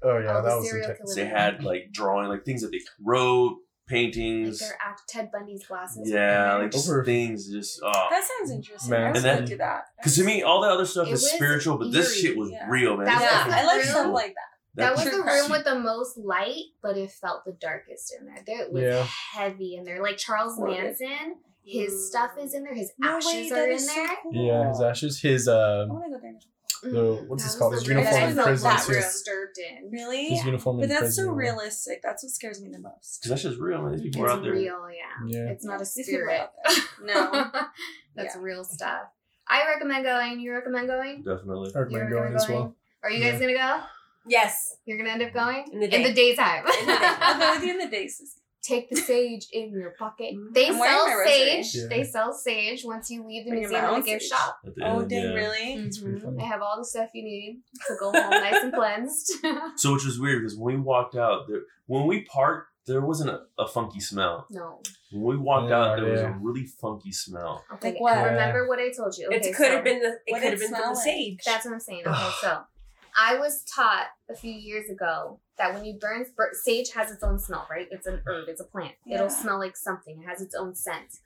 [0.01, 1.15] Oh yeah, All that the was serial intense.
[1.15, 3.57] They had like drawing, like things that they wrote, Like
[3.88, 4.59] paintings.
[4.59, 6.09] their act Ted Bundy's glasses.
[6.09, 8.07] Yeah, like just Over- things, just oh.
[8.09, 8.91] That sounds interesting.
[8.91, 9.01] Man.
[9.01, 9.83] I And was then- gonna do that.
[9.97, 12.67] Because to me, all the other stuff It is spiritual, but this shit was yeah.
[12.69, 13.05] real, man.
[13.05, 14.41] That This was yeah, I like room- stuff like that.
[14.77, 15.41] That was the crime.
[15.43, 18.43] room with the most light, but it felt the darkest in there.
[18.45, 19.03] There it was Yeah.
[19.33, 20.01] heavy in there.
[20.03, 20.71] Like Charles What?
[20.71, 22.73] Manson, his stuff is in there.
[22.73, 24.07] His No way, ashes that are in is so there.
[24.21, 24.33] cool.
[24.33, 25.89] Yeah, his ashes, his I um,
[26.86, 27.11] want to go there.
[27.11, 27.15] now.
[27.17, 27.71] the- Mm, what's that this called?
[27.73, 28.93] was His the uniform in prison, that too.
[28.93, 29.91] disturbed in.
[29.91, 30.25] Really?
[30.29, 31.25] his uniform But that's prison.
[31.25, 31.38] so yeah.
[31.38, 31.99] realistic.
[32.03, 33.19] That's what scares me the most.
[33.21, 33.91] Because that's just real, man.
[33.93, 34.51] These people are out there.
[34.53, 35.25] real, yeah.
[35.27, 35.51] Yeah.
[35.51, 36.39] It's not a These spirit.
[36.41, 36.75] out there.
[37.15, 37.31] No.
[38.15, 38.41] That's Yeah.
[38.41, 39.03] real stuff.
[39.47, 40.39] I recommend going.
[40.39, 41.17] You recommend going?
[41.23, 41.71] Definitely.
[41.75, 42.75] I recommend going as well.
[43.03, 43.81] Are you guys gonna go?
[44.27, 44.77] Yes.
[44.86, 46.03] You're gonna end up going In the in day.
[46.07, 46.65] the daytime.
[46.65, 46.97] In the day.
[47.01, 48.39] I'll go with you in the day, days.
[48.68, 50.34] Take the sage in your pocket.
[50.53, 51.76] They I'm sell sage.
[51.76, 51.88] Yeah.
[51.89, 54.57] They sell sage once you leave the Bring museum my in the gift shop.
[54.66, 55.30] At the Oh, end, dang, yeah.
[55.34, 55.74] really?
[55.86, 56.24] It's pretty Mhm.
[56.24, 56.38] funny.
[56.38, 59.32] They have all the stuff you need to go home nice and cleansed.
[59.78, 63.30] So which was weird because when we walked out, there, when we parked, there wasn't
[63.32, 64.45] a, a funky smell.
[64.49, 64.82] no.
[65.11, 67.63] When we walked Yeah, out, there was a really funky smell.
[67.76, 67.91] Okay.
[67.91, 68.18] Like what?
[68.18, 69.28] and Remember what I told you.
[69.28, 70.18] Okay, it could so have been the.
[70.28, 71.39] It could have been the sage.
[71.45, 72.03] That's what I'm saying.
[72.05, 72.59] Okay, so
[73.18, 77.24] I was taught a few years ago that when you burn bur- sage has its
[77.24, 77.88] own smell, right?
[77.91, 78.93] It's an herb, it's a plant.
[79.05, 79.16] Yeah.
[79.16, 80.22] It'll smell like something.
[80.22, 81.20] It has its own scent.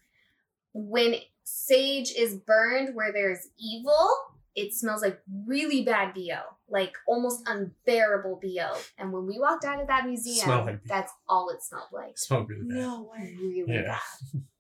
[0.74, 4.08] When sage is burned where there's evil,
[4.56, 8.78] it smells like really bad BO, like almost unbearable BO.
[8.98, 12.12] And when we walked out of that museum, like that's all it smelled like.
[12.12, 12.78] It smelled really bad.
[12.78, 13.36] No way.
[13.40, 13.98] Really Yeah.
[14.34, 14.42] bad.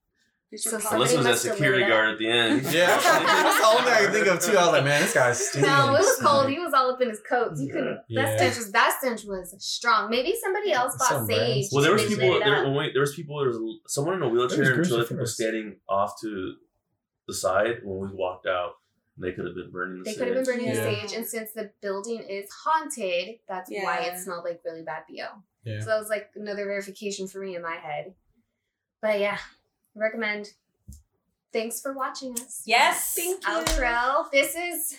[0.51, 1.97] Did So your somebody Unless it was that must have security lit it up.
[1.97, 2.61] guard at the end.
[2.73, 4.57] Yeah, that's the only thing I can think of too.
[4.57, 5.69] I was like, man, this guy's stinking.
[5.69, 6.49] No, it was cold.
[6.49, 7.51] He was all up in his coat.
[7.57, 7.99] You couldn't.
[8.09, 8.25] Yeah.
[8.25, 10.09] That stench was that stench was strong.
[10.09, 11.67] Maybe somebody else bought Some sage.
[11.71, 12.39] Well, there was people.
[12.39, 12.65] There, up.
[12.65, 13.39] when we, there was people.
[13.39, 16.55] There was someone in a wheelchair and groups two other people standing off to
[17.27, 18.71] the side when we walked out.
[19.21, 20.17] They could have been burning the They sage.
[20.19, 20.83] could have been burning Yeah.
[20.83, 25.03] the sage, and since the building is haunted, that's why it smelled like really bad
[25.09, 25.15] bo.
[25.63, 25.81] Yeah.
[25.81, 28.15] So that was like another verification for me in my head.
[29.01, 29.37] But yeah,
[29.95, 30.53] recommend.
[31.51, 32.61] Thanks for watching us.
[32.65, 33.13] Yes.
[33.15, 33.53] Thank you.
[33.53, 34.29] Outro.
[34.31, 34.97] This is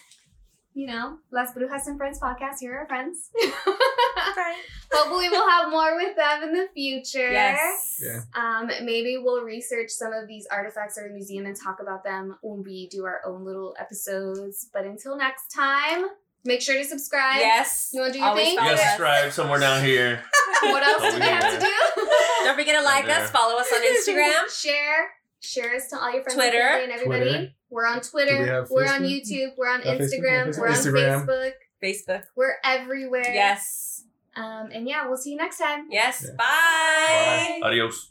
[0.74, 2.60] you know, Las Brujas and Friends podcast.
[2.60, 3.30] Here are our friends.
[3.36, 3.52] Okay.
[4.92, 7.30] Hopefully, we'll have more with them in the future.
[7.30, 8.00] Yes.
[8.02, 8.20] Yeah.
[8.34, 12.36] Um, maybe we'll research some of these artifacts at the museum and talk about them
[12.42, 14.68] when we do our own little episodes.
[14.72, 16.06] But until next time,
[16.44, 17.38] make sure to subscribe.
[17.38, 17.90] Yes.
[17.92, 18.54] You wanna do your Always thing?
[18.54, 20.22] You gotta subscribe somewhere down here.
[20.62, 22.09] What else do we have to do?
[22.44, 23.30] Don't forget to like us.
[23.30, 24.48] Follow us on Instagram.
[24.60, 25.10] Share.
[25.42, 26.60] Share us to all your friends Twitter.
[26.60, 27.24] and and everybody.
[27.24, 27.48] Twitter.
[27.70, 28.38] We're on Twitter.
[28.40, 29.52] we have We're on YouTube.
[29.56, 30.48] We're on Uh, Instagram.
[30.48, 31.26] Facebook, We're on Instagram.
[31.26, 31.52] Facebook.
[31.82, 32.22] Facebook.
[32.36, 33.32] We're everywhere.
[33.32, 34.04] Yes.
[34.36, 35.86] Um, and yeah, we'll see you next time.
[35.90, 36.24] Yes.
[36.26, 36.34] Yeah.
[36.36, 37.60] Bye.
[37.66, 38.10] Adios.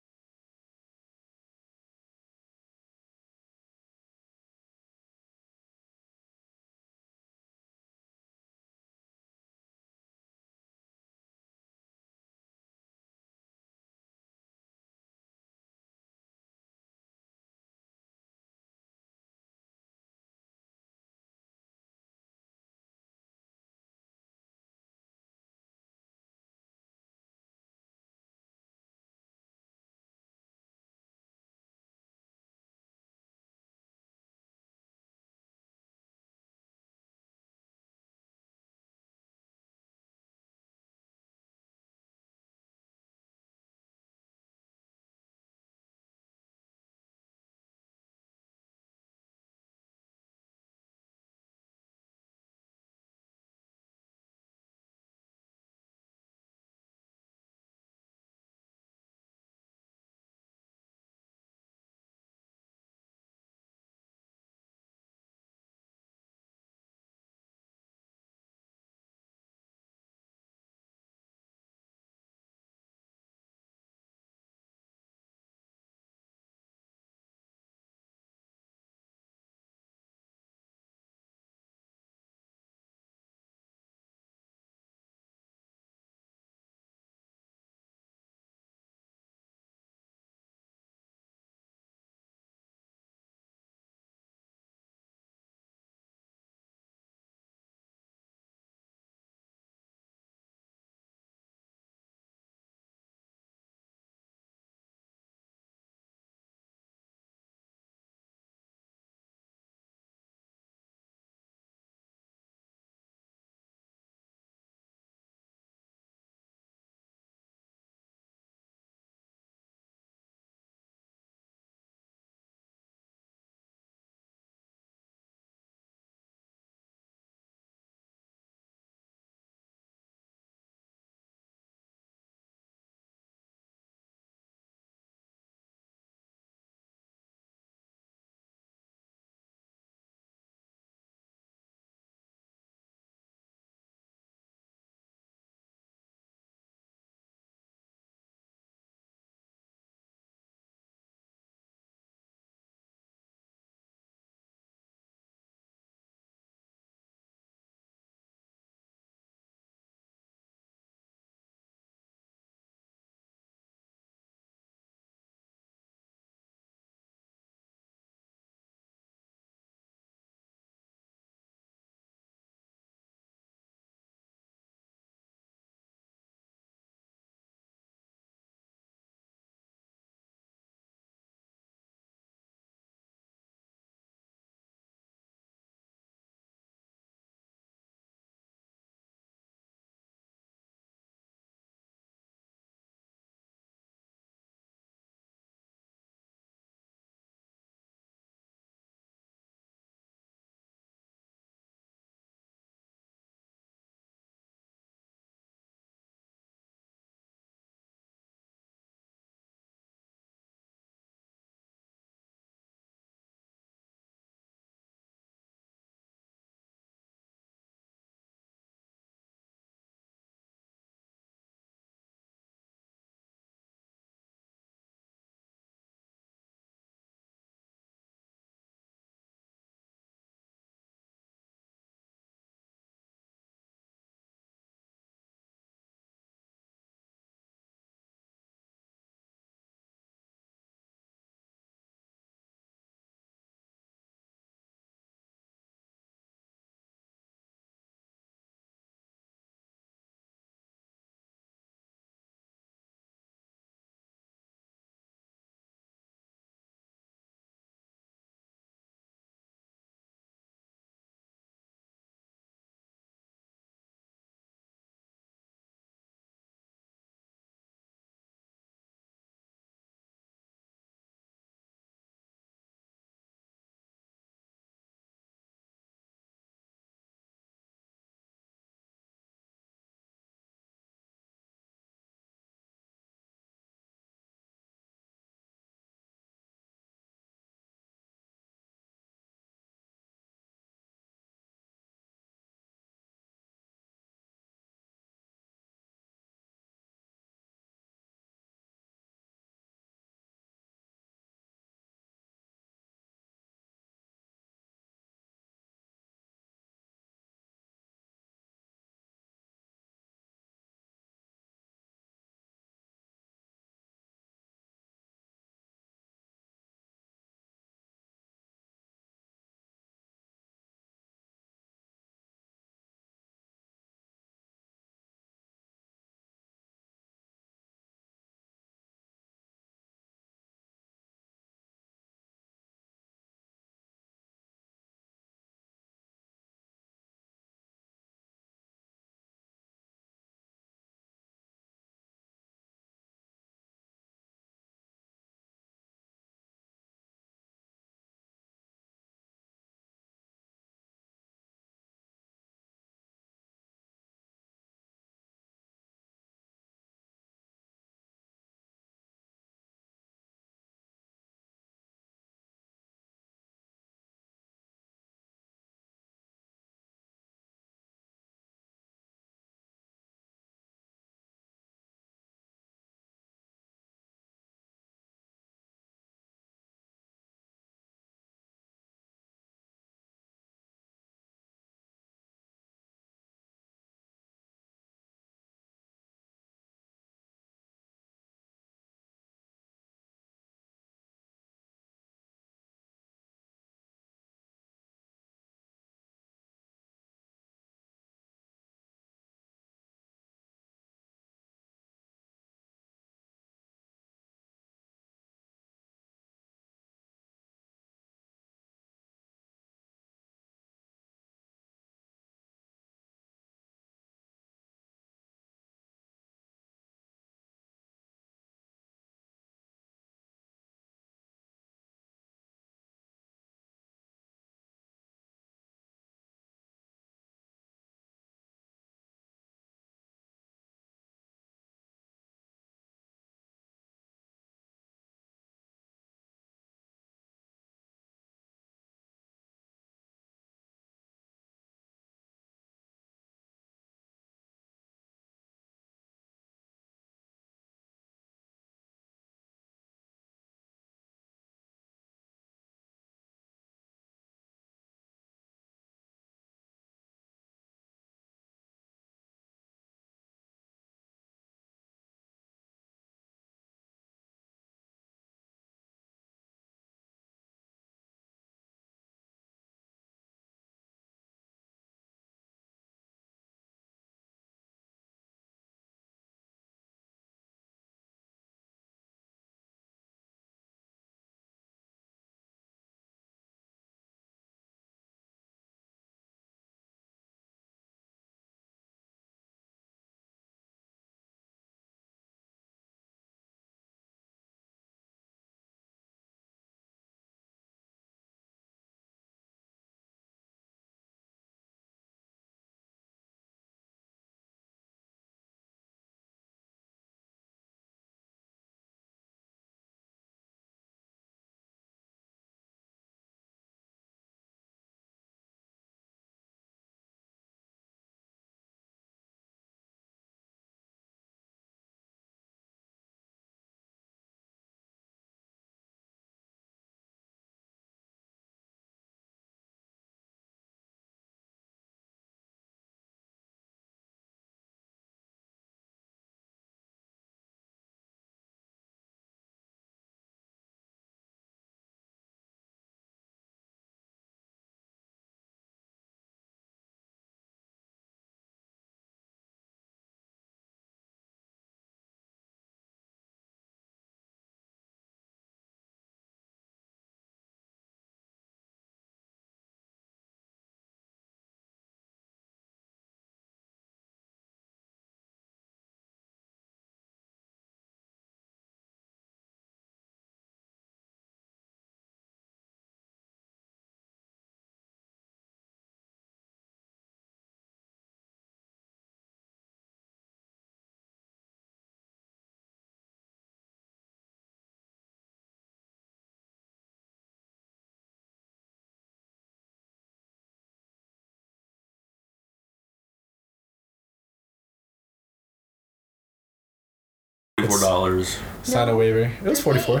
[597.84, 598.38] Dollars.
[598.62, 599.30] Sign a waiver.
[599.42, 600.00] It was 44.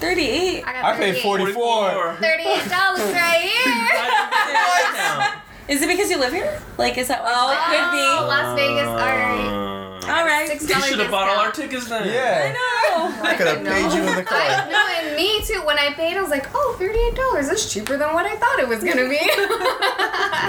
[0.00, 0.64] 38.
[0.64, 2.16] I got I paid 44.
[2.20, 3.40] Thirty-eight dollars right
[5.68, 5.74] here.
[5.76, 6.60] Is it because you live here?
[6.78, 7.20] Like, is that?
[7.22, 8.00] Oh, it could be.
[8.00, 8.88] Oh, Las Vegas.
[8.88, 10.00] All right.
[10.08, 10.48] Uh, All right.
[10.48, 12.06] Six They dollar should have bought all our tickets then.
[12.08, 12.48] Yeah.
[12.48, 13.22] I know.
[13.28, 14.38] I could have paid you in the car.
[14.40, 15.62] I no, and me too.
[15.64, 17.46] When I paid, I was like, "Oh, $38.
[17.46, 19.20] That's cheaper than what I thought it was gonna be."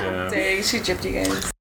[0.01, 0.29] Yeah.
[0.31, 1.51] Dang, she gypped you guys.